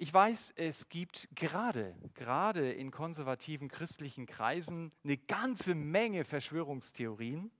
Ich 0.00 0.14
weiß, 0.14 0.52
es 0.54 0.88
gibt 0.88 1.28
gerade, 1.34 1.96
gerade 2.14 2.70
in 2.70 2.92
konservativen 2.92 3.68
christlichen 3.68 4.26
Kreisen 4.26 4.92
eine 5.02 5.16
ganze 5.16 5.74
Menge 5.74 6.24
Verschwörungstheorien, 6.24 7.50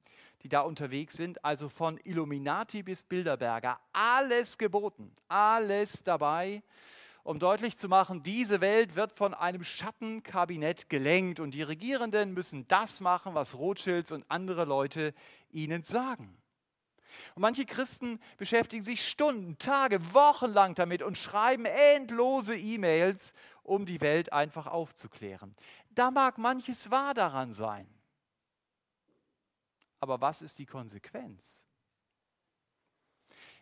die 0.43 0.49
da 0.49 0.61
unterwegs 0.61 1.15
sind, 1.17 1.45
also 1.45 1.69
von 1.69 1.99
Illuminati 2.05 2.85
bis 2.85 3.03
Bilderberger, 3.03 3.81
alles 3.93 4.57
geboten, 4.57 5.13
alles 5.27 6.05
dabei, 6.05 6.63
um 7.25 7.41
deutlich 7.41 7.77
zu 7.77 7.89
machen, 7.89 8.23
diese 8.23 8.61
Welt 8.61 8.95
wird 8.95 9.13
von 9.13 9.35
einem 9.35 9.65
Schattenkabinett 9.65 10.89
gelenkt 10.89 11.41
und 11.41 11.51
die 11.51 11.63
Regierenden 11.63 12.33
müssen 12.35 12.69
das 12.69 13.01
machen, 13.01 13.35
was 13.35 13.57
Rothschilds 13.57 14.13
und 14.13 14.25
andere 14.31 14.65
Leute 14.65 15.13
ihnen 15.51 15.83
sagen. 15.83 16.38
Und 17.35 17.43
manche 17.43 17.65
Christen 17.65 18.21
beschäftigen 18.37 18.85
sich 18.85 19.07
Stunden, 19.07 19.59
Tage, 19.59 20.15
Wochen 20.15 20.53
lang 20.53 20.75
damit 20.75 21.03
und 21.03 21.19
schreiben 21.19 21.65
endlose 21.65 22.57
E-Mails, 22.57 23.33
um 23.63 23.87
die 23.87 24.01
Welt 24.01 24.33
einfach 24.33 24.67
aufzuklären. 24.67 25.55
Da 25.91 26.11
mag 26.11 26.39
manches 26.39 26.91
wahr 26.91 27.15
daran 27.15 27.53
sein. 27.53 27.89
Aber 30.01 30.21
was 30.21 30.43
ist 30.43 30.59
die 30.59 30.67
Konsequenz? 30.67 31.65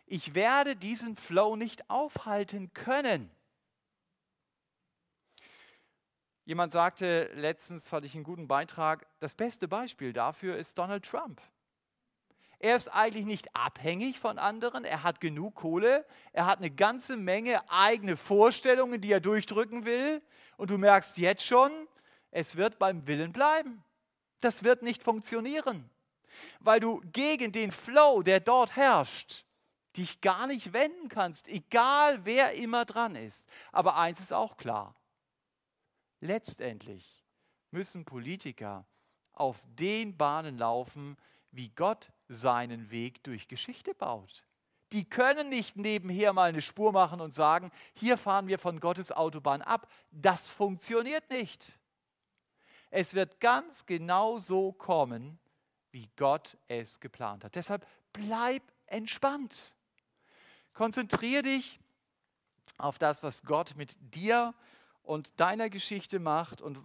Ich 0.05 0.33
werde 0.33 0.75
diesen 0.75 1.17
Flow 1.17 1.55
nicht 1.55 1.89
aufhalten 1.89 2.71
können. 2.73 3.29
Jemand 6.45 6.71
sagte 6.71 7.29
letztens, 7.33 7.89
fand 7.89 8.05
ich 8.05 8.15
einen 8.15 8.23
guten 8.23 8.47
Beitrag, 8.47 9.05
das 9.19 9.35
beste 9.35 9.67
Beispiel 9.67 10.13
dafür 10.13 10.55
ist 10.55 10.77
Donald 10.77 11.03
Trump. 11.03 11.41
Er 12.59 12.75
ist 12.75 12.87
eigentlich 12.89 13.25
nicht 13.25 13.55
abhängig 13.55 14.19
von 14.19 14.39
anderen, 14.39 14.83
er 14.83 15.03
hat 15.03 15.21
genug 15.21 15.55
Kohle, 15.55 16.05
er 16.33 16.47
hat 16.47 16.57
eine 16.57 16.71
ganze 16.71 17.15
Menge 17.15 17.69
eigene 17.69 18.17
Vorstellungen, 18.17 18.99
die 18.99 19.11
er 19.11 19.19
durchdrücken 19.19 19.85
will. 19.85 20.23
Und 20.57 20.71
du 20.71 20.77
merkst 20.77 21.17
jetzt 21.19 21.45
schon, 21.45 21.71
es 22.31 22.55
wird 22.55 22.79
beim 22.79 23.05
Willen 23.05 23.31
bleiben. 23.31 23.83
Das 24.39 24.63
wird 24.63 24.81
nicht 24.81 25.03
funktionieren, 25.03 25.89
weil 26.59 26.79
du 26.79 27.01
gegen 27.11 27.51
den 27.51 27.71
Flow, 27.71 28.23
der 28.23 28.39
dort 28.39 28.75
herrscht, 28.75 29.45
dich 29.95 30.21
gar 30.21 30.47
nicht 30.47 30.73
wenden 30.73 31.09
kannst, 31.09 31.47
egal 31.47 32.25
wer 32.25 32.53
immer 32.53 32.85
dran 32.85 33.15
ist. 33.15 33.47
Aber 33.71 33.97
eins 33.97 34.19
ist 34.19 34.33
auch 34.33 34.57
klar, 34.57 34.95
letztendlich 36.19 37.23
müssen 37.71 38.05
Politiker 38.05 38.85
auf 39.33 39.63
den 39.65 40.17
Bahnen 40.17 40.57
laufen, 40.57 41.17
wie 41.51 41.69
Gott 41.69 42.09
seinen 42.27 42.91
Weg 42.91 43.23
durch 43.23 43.47
Geschichte 43.47 43.93
baut. 43.93 44.45
Die 44.93 45.03
können 45.03 45.49
nicht 45.49 45.75
nebenher 45.75 46.31
mal 46.33 46.49
eine 46.49 46.61
Spur 46.61 46.91
machen 46.93 47.19
und 47.19 47.33
sagen, 47.33 47.71
hier 47.93 48.17
fahren 48.17 48.47
wir 48.47 48.57
von 48.57 48.79
Gottes 48.79 49.11
Autobahn 49.11 49.61
ab. 49.61 49.91
Das 50.11 50.49
funktioniert 50.49 51.29
nicht. 51.29 51.77
Es 52.89 53.13
wird 53.13 53.39
ganz 53.41 53.85
genau 53.85 54.39
so 54.39 54.71
kommen, 54.71 55.39
wie 55.91 56.09
Gott 56.15 56.57
es 56.67 56.99
geplant 56.99 57.43
hat. 57.43 57.55
Deshalb 57.55 57.85
bleib 58.13 58.63
entspannt. 58.85 59.75
Konzentriere 60.73 61.43
dich 61.43 61.79
auf 62.77 62.97
das, 62.97 63.23
was 63.23 63.43
Gott 63.43 63.75
mit 63.75 63.97
dir 63.99 64.53
und 65.01 65.39
deiner 65.39 65.69
Geschichte 65.69 66.19
macht 66.19 66.61
und 66.61 66.77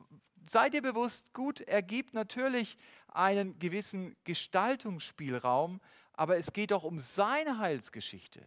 sei 0.51 0.69
dir 0.69 0.83
bewusst, 0.83 1.33
gut, 1.33 1.61
er 1.61 1.83
gibt 1.83 2.15
natürlich 2.15 2.77
einen 3.09 3.59
gewissen 3.59 4.17
Gestaltungsspielraum, 4.25 5.81
aber 6.13 6.37
es 6.37 6.53
geht 6.53 6.73
auch 6.73 6.85
um 6.85 7.01
seine 7.01 7.59
Heilsgeschichte. 7.59 8.47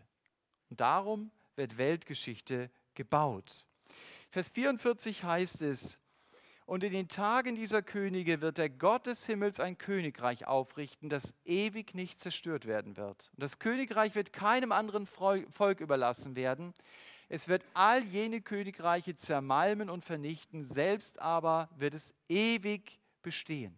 Und 0.70 0.82
darum 0.82 1.32
wird 1.56 1.78
Weltgeschichte 1.78 2.70
gebaut. 2.94 3.66
Vers 4.30 4.52
44 4.52 5.24
heißt 5.24 5.62
es, 5.62 6.02
und 6.66 6.84
in 6.84 6.94
den 6.94 7.08
Tagen 7.08 7.56
dieser 7.56 7.84
Könige 7.84 8.42
wird 8.42 8.58
der 8.58 8.72
Gott 8.72 9.06
des 9.06 9.28
Himmels 9.28 9.60
ein 9.60 9.78
Königreich 9.78 10.48
aufrichten, 10.48 11.10
das 11.10 11.36
ewig 11.46 11.94
nicht 11.94 12.20
zerstört 12.20 12.66
werden 12.66 12.98
wird. 12.98 13.30
Und 13.34 13.44
das 13.44 13.60
Königreich 13.60 14.16
wird 14.16 14.34
keinem 14.34 14.72
anderen 14.72 15.06
Volk 15.06 15.80
überlassen 15.80 16.36
werden. 16.36 16.74
Es 17.28 17.48
wird 17.48 17.66
all 17.74 18.04
jene 18.04 18.42
Königreiche 18.42 19.16
zermalmen 19.16 19.90
und 19.90 20.06
vernichten, 20.06 20.64
selbst 20.64 21.20
aber 21.20 21.70
wird 21.78 21.94
es 21.94 22.14
ewig 22.30 23.00
bestehen. 23.22 23.76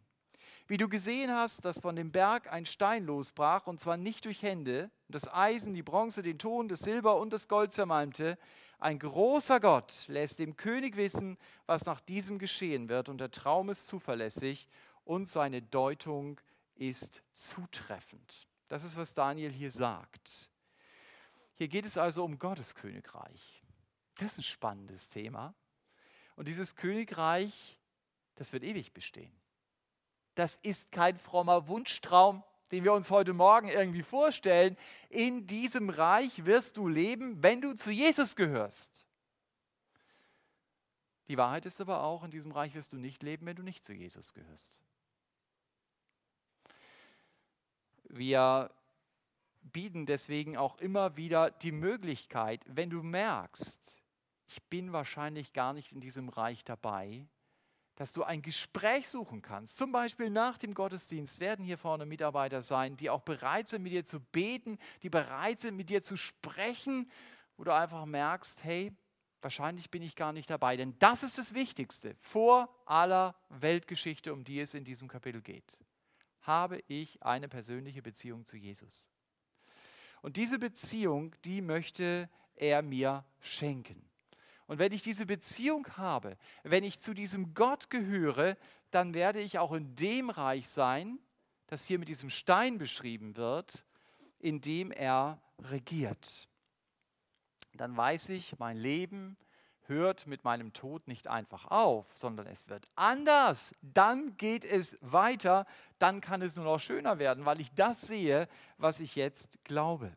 Wie 0.67 0.77
du 0.77 0.89
gesehen 0.89 1.31
hast, 1.31 1.63
dass 1.63 1.79
von 1.79 1.95
dem 1.95 2.11
Berg 2.11 2.51
ein 2.51 2.65
Stein 2.65 3.05
losbrach, 3.05 3.67
und 3.67 3.79
zwar 3.79 3.95
nicht 3.95 4.25
durch 4.25 4.41
Hände, 4.41 4.91
das 5.07 5.33
Eisen, 5.33 5.73
die 5.73 5.83
Bronze, 5.83 6.21
den 6.23 6.39
Ton, 6.39 6.67
das 6.67 6.81
Silber 6.81 7.17
und 7.17 7.31
das 7.31 7.47
Gold 7.47 7.71
zermalmte, 7.71 8.37
ein 8.79 8.99
großer 8.99 9.59
Gott 9.59 10.05
lässt 10.07 10.39
dem 10.39 10.55
König 10.55 10.97
wissen, 10.97 11.37
was 11.65 11.85
nach 11.85 12.01
diesem 12.01 12.37
geschehen 12.37 12.89
wird, 12.89 13.07
und 13.09 13.19
der 13.19 13.31
Traum 13.31 13.69
ist 13.69 13.87
zuverlässig 13.87 14.67
und 15.05 15.27
seine 15.27 15.61
Deutung 15.61 16.39
ist 16.75 17.23
zutreffend. 17.31 18.47
Das 18.67 18.83
ist, 18.83 18.97
was 18.97 19.13
Daniel 19.13 19.51
hier 19.51 19.71
sagt. 19.71 20.49
Hier 21.57 21.67
geht 21.67 21.85
es 21.85 21.97
also 21.97 22.23
um 22.23 22.39
Gottes 22.39 22.75
Königreich. 22.75 23.63
Das 24.17 24.33
ist 24.33 24.39
ein 24.39 24.43
spannendes 24.43 25.09
Thema. 25.09 25.53
Und 26.35 26.47
dieses 26.47 26.75
Königreich, 26.75 27.79
das 28.35 28.53
wird 28.53 28.63
ewig 28.63 28.93
bestehen 28.93 29.37
das 30.37 30.59
ist 30.61 30.91
kein 30.91 31.17
frommer 31.17 31.67
Wunschtraum, 31.67 32.43
den 32.71 32.83
wir 32.83 32.93
uns 32.93 33.09
heute 33.09 33.33
Morgen 33.33 33.69
irgendwie 33.69 34.03
vorstellen. 34.03 34.77
In 35.09 35.47
diesem 35.47 35.89
Reich 35.89 36.45
wirst 36.45 36.77
du 36.77 36.87
leben, 36.87 37.41
wenn 37.41 37.59
du 37.59 37.73
zu 37.73 37.91
Jesus 37.91 38.35
gehörst. 38.35 39.05
Die 41.27 41.37
Wahrheit 41.37 41.65
ist 41.65 41.81
aber 41.81 42.03
auch, 42.03 42.23
in 42.23 42.31
diesem 42.31 42.51
Reich 42.51 42.75
wirst 42.75 42.93
du 42.93 42.97
nicht 42.97 43.23
leben, 43.23 43.45
wenn 43.45 43.55
du 43.55 43.63
nicht 43.63 43.83
zu 43.83 43.93
Jesus 43.93 44.33
gehörst. 44.33 44.79
Wir 48.03 48.69
bieten 49.67 50.05
deswegen 50.05 50.57
auch 50.57 50.77
immer 50.77 51.17
wieder 51.17 51.51
die 51.51 51.71
Möglichkeit, 51.71 52.63
wenn 52.67 52.89
du 52.89 53.03
merkst, 53.03 54.03
ich 54.47 54.63
bin 54.63 54.93
wahrscheinlich 54.93 55.53
gar 55.53 55.73
nicht 55.73 55.91
in 55.91 55.99
diesem 55.99 56.29
Reich 56.29 56.63
dabei, 56.63 57.27
dass 57.95 58.13
du 58.13 58.23
ein 58.23 58.41
Gespräch 58.41 59.09
suchen 59.09 59.41
kannst. 59.41 59.77
Zum 59.77 59.91
Beispiel 59.91 60.29
nach 60.29 60.57
dem 60.57 60.73
Gottesdienst 60.73 61.39
werden 61.39 61.65
hier 61.65 61.79
vorne 61.79 62.05
Mitarbeiter 62.05 62.61
sein, 62.61 62.95
die 62.95 63.09
auch 63.09 63.21
bereit 63.21 63.67
sind, 63.67 63.83
mit 63.83 63.91
dir 63.91 64.05
zu 64.05 64.19
beten, 64.19 64.77
die 65.01 65.09
bereit 65.09 65.59
sind, 65.59 65.75
mit 65.75 65.89
dir 65.89 66.03
zu 66.03 66.15
sprechen, 66.15 67.09
wo 67.57 67.63
du 67.63 67.73
einfach 67.73 68.05
merkst, 68.05 68.63
hey, 68.63 68.95
wahrscheinlich 69.41 69.89
bin 69.89 70.03
ich 70.03 70.15
gar 70.15 70.31
nicht 70.31 70.49
dabei. 70.49 70.77
Denn 70.77 70.97
das 70.99 71.23
ist 71.23 71.39
das 71.39 71.55
Wichtigste 71.55 72.15
vor 72.19 72.69
aller 72.85 73.35
Weltgeschichte, 73.49 74.31
um 74.31 74.43
die 74.43 74.59
es 74.59 74.75
in 74.75 74.83
diesem 74.83 75.07
Kapitel 75.07 75.41
geht. 75.41 75.79
Habe 76.41 76.83
ich 76.87 77.21
eine 77.23 77.49
persönliche 77.49 78.03
Beziehung 78.03 78.45
zu 78.45 78.57
Jesus? 78.57 79.09
Und 80.21 80.37
diese 80.37 80.59
Beziehung, 80.59 81.35
die 81.45 81.61
möchte 81.61 82.29
er 82.55 82.81
mir 82.81 83.25
schenken. 83.39 84.07
Und 84.67 84.79
wenn 84.79 84.91
ich 84.91 85.01
diese 85.01 85.25
Beziehung 85.25 85.87
habe, 85.95 86.37
wenn 86.63 86.83
ich 86.83 86.99
zu 86.99 87.13
diesem 87.13 87.53
Gott 87.53 87.89
gehöre, 87.89 88.57
dann 88.91 89.13
werde 89.13 89.39
ich 89.39 89.59
auch 89.59 89.71
in 89.73 89.95
dem 89.95 90.29
Reich 90.29 90.67
sein, 90.67 91.19
das 91.67 91.85
hier 91.85 91.99
mit 91.99 92.09
diesem 92.09 92.29
Stein 92.29 92.77
beschrieben 92.77 93.37
wird, 93.37 93.85
in 94.39 94.61
dem 94.61 94.91
er 94.91 95.41
regiert. 95.59 96.47
Dann 97.73 97.95
weiß 97.95 98.29
ich, 98.29 98.57
mein 98.59 98.77
Leben 98.77 99.37
hört 99.87 100.27
mit 100.27 100.43
meinem 100.43 100.73
Tod 100.73 101.07
nicht 101.07 101.27
einfach 101.27 101.65
auf, 101.65 102.05
sondern 102.15 102.47
es 102.47 102.67
wird 102.69 102.87
anders. 102.95 103.73
Dann 103.81 104.37
geht 104.37 104.65
es 104.65 104.97
weiter, 105.01 105.65
dann 105.99 106.21
kann 106.21 106.41
es 106.41 106.55
nur 106.55 106.65
noch 106.65 106.79
schöner 106.79 107.19
werden, 107.19 107.45
weil 107.45 107.59
ich 107.59 107.73
das 107.73 108.01
sehe, 108.01 108.47
was 108.77 108.99
ich 108.99 109.15
jetzt 109.15 109.63
glaube. 109.63 110.15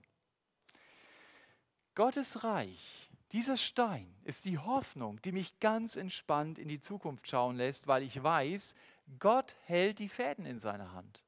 Gottes 1.94 2.44
Reich 2.44 3.08
Dieser 3.32 3.56
Stein 3.56 4.12
ist 4.24 4.44
die 4.44 4.58
Hoffnung, 4.58 5.22
die 5.22 5.32
mich 5.32 5.60
ganz 5.60 5.94
entspannt 5.94 6.58
in 6.58 6.66
die 6.66 6.80
Zukunft 6.80 7.28
schauen 7.28 7.56
lässt, 7.56 7.86
weil 7.86 8.02
ich 8.02 8.20
weiß, 8.20 8.74
Gott 9.18 9.54
hält 9.66 10.00
die 10.00 10.08
Fäden 10.08 10.46
in 10.46 10.58
seiner 10.58 10.92
Hand. 10.92 11.22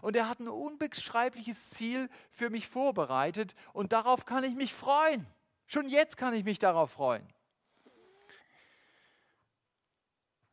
Und 0.00 0.14
er 0.14 0.28
hat 0.28 0.40
ein 0.40 0.48
unbeschreibliches 0.48 1.70
Ziel 1.70 2.08
für 2.30 2.50
mich 2.50 2.68
vorbereitet 2.68 3.54
und 3.72 3.92
darauf 3.92 4.24
kann 4.24 4.44
ich 4.44 4.54
mich 4.54 4.72
freuen. 4.72 5.26
Schon 5.66 5.88
jetzt 5.88 6.16
kann 6.16 6.34
ich 6.34 6.44
mich 6.44 6.58
darauf 6.58 6.92
freuen. 6.92 7.26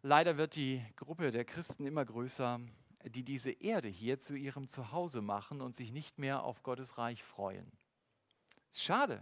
Leider 0.07 0.37
wird 0.37 0.55
die 0.55 0.81
Gruppe 0.95 1.31
der 1.31 1.43
Christen 1.43 1.85
immer 1.85 2.05
größer, 2.05 2.61
die 3.03 3.23
diese 3.23 3.51
Erde 3.51 3.89
hier 3.89 4.19
zu 4.19 4.35
ihrem 4.35 4.69
Zuhause 4.69 5.21
machen 5.21 5.59
und 5.59 5.75
sich 5.75 5.91
nicht 5.91 6.17
mehr 6.17 6.43
auf 6.43 6.63
Gottes 6.63 6.97
Reich 6.97 7.21
freuen. 7.21 7.69
Schade. 8.71 9.21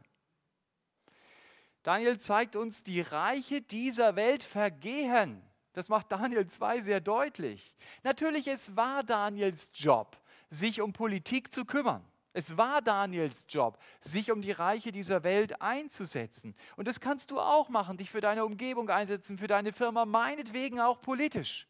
Daniel 1.82 2.20
zeigt 2.20 2.56
uns, 2.56 2.84
die 2.84 3.02
Reiche 3.02 3.64
dieser 3.64 4.16
Welt 4.16 4.44
vergehen. 4.44 5.42
Das 5.74 5.90
macht 5.90 6.12
Daniel 6.12 6.46
2 6.46 6.82
sehr 6.82 7.02
deutlich. 7.02 7.76
Natürlich, 8.04 8.46
es 8.46 8.76
war 8.76 9.02
Daniels 9.02 9.72
Job, 9.74 10.16
sich 10.52 10.82
um 10.82 10.94
Politik 10.94 11.52
zu 11.52 11.66
kümmern. 11.66 12.06
Es 12.38 12.58
war 12.58 12.82
Daniels 12.82 13.46
Job, 13.48 13.82
sich 14.02 14.30
um 14.30 14.42
die 14.42 14.52
Reiche 14.52 14.92
dieser 14.92 15.24
Welt 15.24 15.62
einzusetzen. 15.62 16.54
Und 16.76 16.86
das 16.86 17.00
kannst 17.00 17.32
du 17.32 17.40
auch 17.40 17.70
machen, 17.70 17.96
dich 17.96 18.12
für 18.12 18.20
deine 18.20 18.44
Umgebung 18.44 18.90
einsetzen, 18.90 19.38
für 19.38 19.48
deine 19.48 19.72
Firma, 19.72 20.04
meinetwegen 20.04 20.82
auch 20.82 21.02
politisch. 21.02 21.66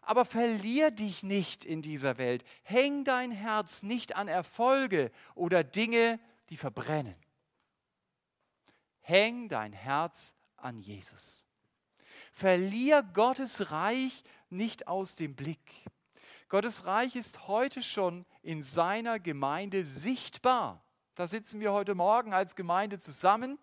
Aber 0.00 0.24
verlier 0.24 0.90
dich 0.90 1.22
nicht 1.22 1.64
in 1.64 1.82
dieser 1.82 2.18
Welt. 2.18 2.42
Häng 2.64 3.04
dein 3.04 3.30
Herz 3.30 3.84
nicht 3.84 4.16
an 4.16 4.26
Erfolge 4.26 5.12
oder 5.36 5.62
Dinge, 5.62 6.18
die 6.50 6.56
verbrennen. 6.56 7.14
Häng 9.02 9.48
dein 9.48 9.72
Herz 9.72 10.34
an 10.56 10.80
Jesus. 10.80 11.46
Verlier 12.32 13.04
Gottes 13.04 13.70
Reich 13.70 14.24
nicht 14.50 14.88
aus 14.88 15.14
dem 15.14 15.36
Blick. 15.36 15.60
Gottes 16.52 16.84
Reich 16.84 17.16
ist 17.16 17.48
heute 17.48 17.80
schon 17.80 18.26
in 18.42 18.62
seiner 18.62 19.18
Gemeinde 19.18 19.86
sichtbar. 19.86 20.84
Da 21.14 21.26
sitzen 21.26 21.60
wir 21.60 21.72
heute 21.72 21.94
Morgen 21.94 22.34
als 22.34 22.54
Gemeinde 22.56 22.98
zusammen 22.98 23.58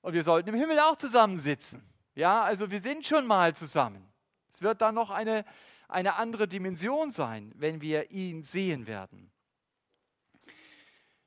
und 0.00 0.14
wir 0.14 0.24
sollten 0.24 0.48
im 0.48 0.54
Himmel 0.54 0.78
auch 0.78 0.96
zusammensitzen. 0.96 1.82
Ja, 2.14 2.44
also 2.44 2.70
wir 2.70 2.80
sind 2.80 3.04
schon 3.04 3.26
mal 3.26 3.54
zusammen. 3.54 4.10
Es 4.50 4.62
wird 4.62 4.80
dann 4.80 4.94
noch 4.94 5.10
eine, 5.10 5.44
eine 5.86 6.14
andere 6.16 6.48
Dimension 6.48 7.12
sein, 7.12 7.52
wenn 7.56 7.82
wir 7.82 8.10
ihn 8.10 8.42
sehen 8.42 8.86
werden. 8.86 9.30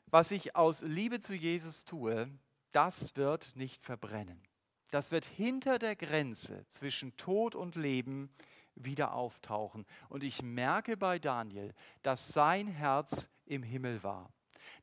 Was 0.08 0.32
ich 0.32 0.56
aus 0.56 0.82
Liebe 0.82 1.20
zu 1.20 1.36
Jesus 1.36 1.86
tue, 1.86 2.28
das 2.72 3.16
wird 3.16 3.56
nicht 3.56 3.84
verbrennen. 3.84 4.42
Das 4.90 5.12
wird 5.12 5.26
hinter 5.26 5.78
der 5.78 5.96
Grenze 5.96 6.66
zwischen 6.70 7.16
Tod 7.18 7.54
und 7.54 7.76
Leben 7.76 8.32
wieder 8.76 9.14
auftauchen. 9.14 9.86
Und 10.10 10.24
ich 10.24 10.42
merke 10.42 10.98
bei 10.98 11.20
Daniel, 11.20 11.74
dass 12.02 12.30
sein 12.30 12.68
Herz 12.68 13.30
im 13.46 13.64
Himmel 13.64 14.04
war. 14.04 14.32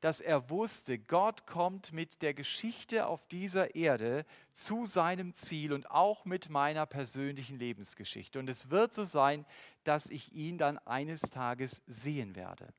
Dass 0.00 0.20
er 0.20 0.48
wusste, 0.48 0.98
Gott 0.98 1.46
kommt 1.46 1.92
mit 1.92 2.22
der 2.22 2.34
Geschichte 2.34 3.06
auf 3.06 3.26
dieser 3.26 3.74
Erde 3.74 4.24
zu 4.52 4.86
seinem 4.86 5.32
Ziel 5.32 5.72
und 5.72 5.90
auch 5.90 6.24
mit 6.24 6.50
meiner 6.50 6.86
persönlichen 6.86 7.58
Lebensgeschichte. 7.58 8.38
Und 8.38 8.48
es 8.48 8.70
wird 8.70 8.94
so 8.94 9.04
sein, 9.04 9.44
dass 9.84 10.06
ich 10.06 10.32
ihn 10.32 10.58
dann 10.58 10.78
eines 10.78 11.22
Tages 11.22 11.82
sehen 11.86 12.36
werde. 12.36 12.72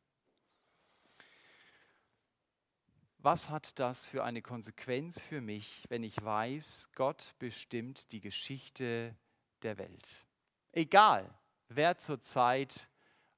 Was 3.23 3.49
hat 3.49 3.79
das 3.79 4.09
für 4.09 4.25
eine 4.25 4.41
Konsequenz 4.41 5.21
für 5.21 5.39
mich, 5.39 5.85
wenn 5.87 6.03
ich 6.03 6.21
weiß, 6.21 6.89
Gott 6.93 7.35
bestimmt 7.39 8.11
die 8.11 8.19
Geschichte 8.19 9.15
der 9.61 9.77
Welt? 9.77 10.25
Egal, 10.73 11.33
wer 11.69 11.97
zurzeit 11.97 12.89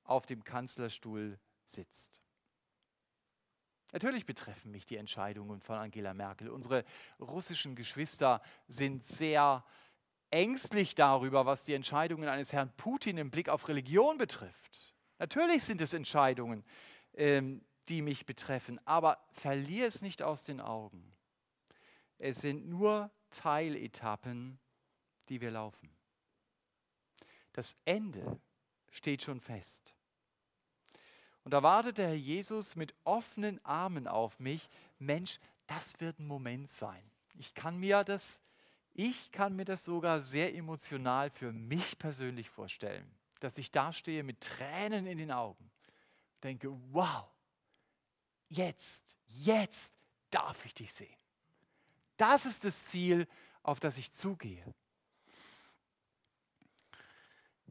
auf 0.03 0.25
dem 0.25 0.43
Kanzlerstuhl 0.43 1.37
sitzt. 1.65 2.21
Natürlich 3.91 4.25
betreffen 4.25 4.71
mich 4.71 4.85
die 4.85 4.97
Entscheidungen 4.97 5.61
von 5.61 5.77
Angela 5.77 6.13
Merkel. 6.13 6.49
Unsere 6.49 6.83
russischen 7.19 7.75
Geschwister 7.75 8.41
sind 8.67 9.05
sehr 9.05 9.63
ängstlich 10.31 10.95
darüber, 10.95 11.45
was 11.45 11.63
die 11.63 11.73
Entscheidungen 11.73 12.27
eines 12.27 12.51
Herrn 12.51 12.75
Putin 12.77 13.17
im 13.17 13.31
Blick 13.31 13.49
auf 13.49 13.67
Religion 13.67 14.17
betrifft. 14.17 14.93
Natürlich 15.19 15.63
sind 15.63 15.81
es 15.81 15.93
Entscheidungen, 15.93 16.63
ähm, 17.13 17.63
die 17.87 18.01
mich 18.01 18.25
betreffen. 18.25 18.79
Aber 18.85 19.17
verliere 19.31 19.87
es 19.87 20.01
nicht 20.01 20.21
aus 20.21 20.43
den 20.43 20.59
Augen. 20.61 21.15
Es 22.17 22.39
sind 22.39 22.67
nur 22.67 23.11
Teiletappen, 23.29 24.59
die 25.29 25.41
wir 25.41 25.51
laufen. 25.51 25.89
Das 27.55 27.77
Ende 27.85 28.37
steht 28.91 29.23
schon 29.23 29.39
fest. 29.39 29.93
Und 31.45 31.51
da 31.51 31.63
wartet 31.63 31.99
der 31.99 32.09
Herr 32.09 32.15
Jesus 32.15 32.75
mit 32.75 32.93
offenen 33.05 33.63
Armen 33.63 34.09
auf 34.09 34.41
mich. 34.41 34.67
Mensch, 34.99 35.39
das 35.65 36.01
wird 36.01 36.19
ein 36.19 36.27
Moment 36.27 36.69
sein. 36.69 37.01
Ich 37.35 37.53
kann 37.53 37.77
mir 37.77 38.03
das, 38.03 38.41
ich 38.93 39.31
kann 39.31 39.55
mir 39.55 39.63
das 39.63 39.85
sogar 39.85 40.19
sehr 40.19 40.53
emotional 40.53 41.29
für 41.29 41.53
mich 41.53 41.97
persönlich 41.97 42.49
vorstellen, 42.49 43.09
dass 43.39 43.57
ich 43.57 43.71
da 43.71 43.93
stehe 43.93 44.23
mit 44.23 44.41
Tränen 44.41 45.07
in 45.07 45.17
den 45.17 45.31
Augen, 45.31 45.71
denke, 46.43 46.77
wow, 46.91 47.25
jetzt, 48.49 49.17
jetzt 49.27 49.93
darf 50.29 50.65
ich 50.65 50.73
dich 50.73 50.91
sehen. 50.91 51.15
Das 52.17 52.45
ist 52.45 52.65
das 52.65 52.87
Ziel, 52.87 53.29
auf 53.63 53.79
das 53.79 53.97
ich 53.97 54.11
zugehe. 54.11 54.65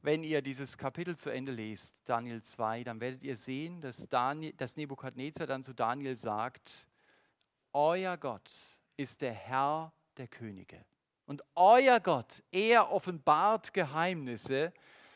Wenn 0.05 0.23
ihr 0.23 0.43
dieses 0.43 0.77
Kapitel 0.77 1.17
zu 1.17 1.31
Ende 1.31 1.51
lest, 1.51 1.99
Daniel 2.05 2.43
2, 2.43 2.85
dann 2.85 3.01
werdet 3.01 3.25
ihr 3.25 3.39
sehen, 3.39 3.81
dass, 3.81 4.07
Daniel, 4.07 4.53
dass 4.53 4.77
Nebukadnezar 4.77 5.47
dann 5.47 5.65
zu 5.65 5.73
Daniel 5.73 6.15
sagt, 6.15 6.87
euer 7.73 8.19
Gott 8.19 8.51
ist 8.99 9.23
der 9.23 9.33
Herr 9.33 9.95
der 10.19 10.29
Könige. 10.29 10.85
Und 11.25 11.43
euer 11.55 12.01
Gott, 12.01 12.43
er 12.53 12.93
offenbart 12.93 13.73
Geheimnisse, 13.73 14.75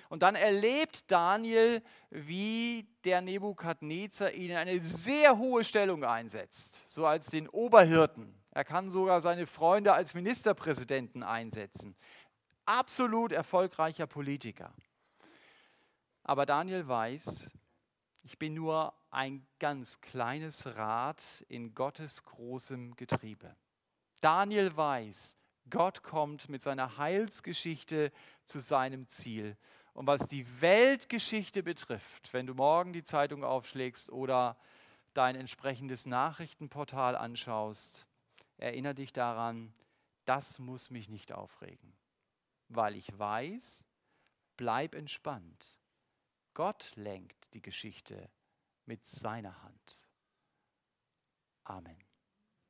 und 0.09 0.22
dann 0.22 0.36
erlebt 0.36 1.11
Daniel, 1.11 1.82
wie 2.09 2.89
der 3.05 3.20
Nebukadnezar 3.20 4.32
ihn 4.32 4.53
in 4.53 4.57
eine 4.57 4.80
sehr 4.80 5.36
hohe 5.36 5.64
Stellung 5.64 6.03
einsetzt, 6.03 6.82
so 6.86 7.05
als 7.05 7.26
den 7.26 7.47
Oberhirten. 7.47 8.34
Er 8.53 8.64
kann 8.64 8.89
sogar 8.89 9.20
seine 9.20 9.47
Freunde 9.47 9.93
als 9.93 10.14
Ministerpräsidenten 10.14 11.22
einsetzen. 11.22 11.95
Absolut 12.68 13.32
erfolgreicher 13.32 14.06
Politiker. 14.06 14.74
Aber 16.22 16.44
Daniel 16.44 16.86
weiß, 16.86 17.50
ich 18.24 18.38
bin 18.38 18.52
nur 18.52 18.92
ein 19.10 19.46
ganz 19.58 20.02
kleines 20.02 20.66
Rad 20.76 21.46
in 21.48 21.74
Gottes 21.74 22.24
großem 22.24 22.94
Getriebe. 22.96 23.56
Daniel 24.20 24.76
weiß, 24.76 25.38
Gott 25.70 26.02
kommt 26.02 26.50
mit 26.50 26.60
seiner 26.60 26.98
Heilsgeschichte 26.98 28.12
zu 28.44 28.60
seinem 28.60 29.06
Ziel. 29.06 29.56
Und 29.94 30.06
was 30.06 30.28
die 30.28 30.60
Weltgeschichte 30.60 31.62
betrifft, 31.62 32.34
wenn 32.34 32.46
du 32.46 32.52
morgen 32.52 32.92
die 32.92 33.02
Zeitung 33.02 33.44
aufschlägst 33.44 34.12
oder 34.12 34.58
dein 35.14 35.36
entsprechendes 35.36 36.04
Nachrichtenportal 36.04 37.16
anschaust, 37.16 38.06
erinnere 38.58 38.94
dich 38.94 39.14
daran, 39.14 39.72
das 40.26 40.58
muss 40.58 40.90
mich 40.90 41.08
nicht 41.08 41.32
aufregen, 41.32 41.94
weil 42.68 42.96
ich 42.96 43.18
weiß, 43.18 43.84
bleib 44.56 44.94
entspannt. 44.94 45.78
Gott 46.54 46.92
lenkt 46.96 47.52
die 47.54 47.62
Geschichte 47.62 48.30
mit 48.84 49.04
seiner 49.04 49.62
Hand. 49.62 50.06
Amen. 51.64 52.07